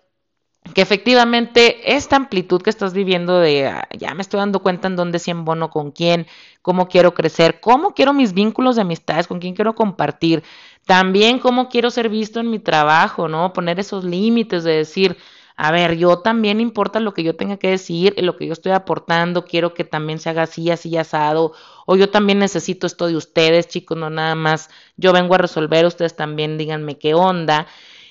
[0.75, 4.97] que efectivamente esta amplitud que estás viviendo de ah, ya me estoy dando cuenta en
[4.97, 6.27] dónde sí bono con quién,
[6.63, 10.43] cómo quiero crecer, cómo quiero mis vínculos de amistades, con quién quiero compartir,
[10.87, 13.53] también cómo quiero ser visto en mi trabajo, ¿no?
[13.53, 15.17] Poner esos límites de decir,
[15.57, 18.73] a ver, yo también importa lo que yo tenga que decir, lo que yo estoy
[18.73, 21.53] aportando, quiero que también se haga así, así asado,
[21.87, 25.87] o yo también necesito esto de ustedes, chicos, no nada más yo vengo a resolver,
[25.87, 27.67] ustedes también díganme qué onda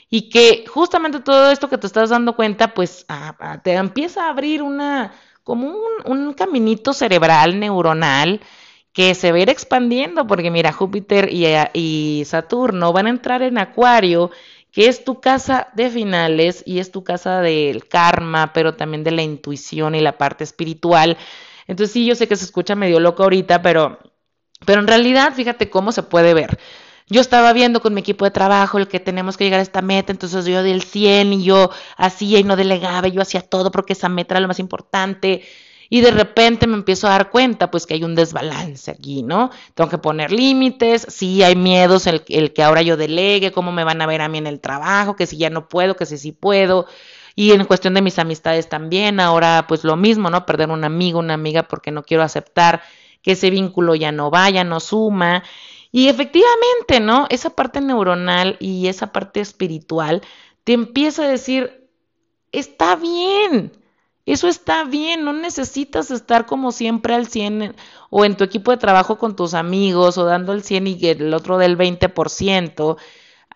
[0.10, 3.06] y que justamente todo esto que te estás dando cuenta, pues
[3.64, 8.42] te empieza a abrir una, como un, un, caminito cerebral, neuronal,
[8.96, 13.58] que se va a ir expandiendo, porque mira, Júpiter y, Saturno van a entrar en
[13.58, 14.32] Acuario,
[14.72, 19.12] que es tu casa de finales y es tu casa del karma, pero también de
[19.12, 21.18] la intuición y la parte espiritual.
[21.68, 24.00] Entonces sí, yo sé que se escucha medio loco ahorita, pero,
[24.66, 26.58] pero en realidad fíjate cómo se puede ver
[27.08, 29.82] yo estaba viendo con mi equipo de trabajo el que tenemos que llegar a esta
[29.82, 33.94] meta, entonces yo del 100 y yo hacía y no delegaba, yo hacía todo porque
[33.94, 35.44] esa meta era lo más importante.
[35.90, 39.52] Y de repente me empiezo a dar cuenta, pues que hay un desbalance aquí, ¿no?
[39.74, 43.84] Tengo que poner límites, sí hay miedos, el, el que ahora yo delegue, cómo me
[43.84, 46.18] van a ver a mí en el trabajo, que si ya no puedo, que si
[46.18, 46.88] sí puedo.
[47.36, 50.46] Y en cuestión de mis amistades también, ahora pues lo mismo, ¿no?
[50.46, 52.82] Perder un amigo, una amiga porque no quiero aceptar
[53.22, 55.44] que ese vínculo ya no vaya, no suma.
[55.92, 57.28] Y efectivamente, ¿no?
[57.30, 60.22] Esa parte neuronal y esa parte espiritual
[60.64, 61.90] te empieza a decir,
[62.52, 63.72] está bien,
[64.26, 67.76] eso está bien, no necesitas estar como siempre al 100
[68.10, 71.34] o en tu equipo de trabajo con tus amigos o dando el 100 y el
[71.34, 72.98] otro del 20%.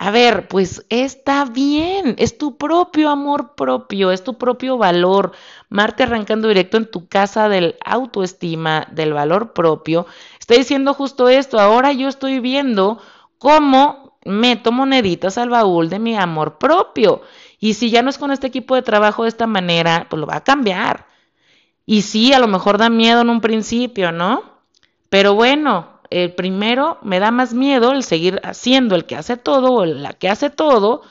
[0.02, 5.34] A ver, pues está bien, es tu propio amor propio, es tu propio valor.
[5.68, 10.06] Marte arrancando directo en tu casa del autoestima, del valor propio,
[10.40, 11.60] está diciendo justo esto.
[11.60, 13.02] Ahora yo estoy viendo
[13.38, 17.22] cómo meto moneditas al baúl de mi amor propio.
[17.60, 20.27] Y si ya no es con este equipo de trabajo de esta manera, pues lo
[20.27, 21.07] va a cambiar.
[21.86, 24.44] Y sí, a lo mejor da miedo en un principio, ¿no?
[25.10, 29.73] Pero bueno, el primero me da más miedo el seguir haciendo el que hace todo
[29.73, 31.02] o la que hace todo,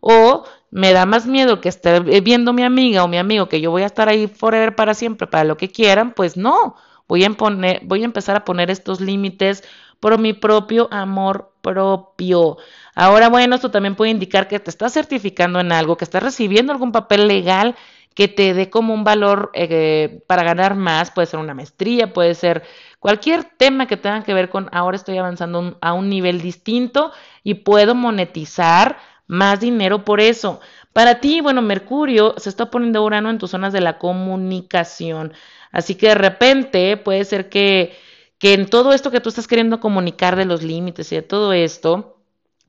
[0.00, 3.70] o me da más miedo que esté viendo mi amiga o mi amigo que yo
[3.70, 6.76] voy a estar ahí forever para siempre para lo que quieran, pues no,
[7.08, 9.64] voy a, imponer, voy a empezar a poner estos límites
[10.00, 12.58] por mi propio amor propio.
[12.94, 16.72] Ahora, bueno, esto también puede indicar que te estás certificando en algo, que estás recibiendo
[16.72, 17.76] algún papel legal
[18.14, 22.36] que te dé como un valor eh, para ganar más, puede ser una maestría, puede
[22.36, 22.62] ser
[23.04, 27.12] Cualquier tema que tenga que ver con ahora estoy avanzando a un nivel distinto
[27.42, 28.96] y puedo monetizar
[29.26, 30.58] más dinero por eso.
[30.94, 35.34] Para ti, bueno, Mercurio se está poniendo Urano en tus zonas de la comunicación.
[35.70, 37.94] Así que de repente puede ser que,
[38.38, 41.52] que en todo esto que tú estás queriendo comunicar de los límites y de todo
[41.52, 42.13] esto,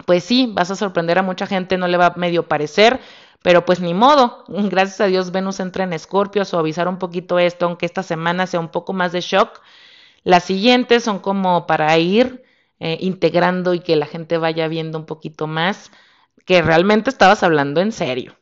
[0.05, 2.99] pues sí, vas a sorprender a mucha gente, no le va a medio parecer,
[3.41, 7.39] Pero pues ni modo, gracias a Dios Venus entra en Escorpio a suavizar un poquito
[7.39, 9.61] esto, aunque esta semana sea un poco más de shock.
[10.23, 12.43] Las siguientes son como para ir
[12.79, 15.91] eh, integrando y que la gente vaya viendo un poquito más
[16.45, 18.35] que realmente estabas hablando en serio.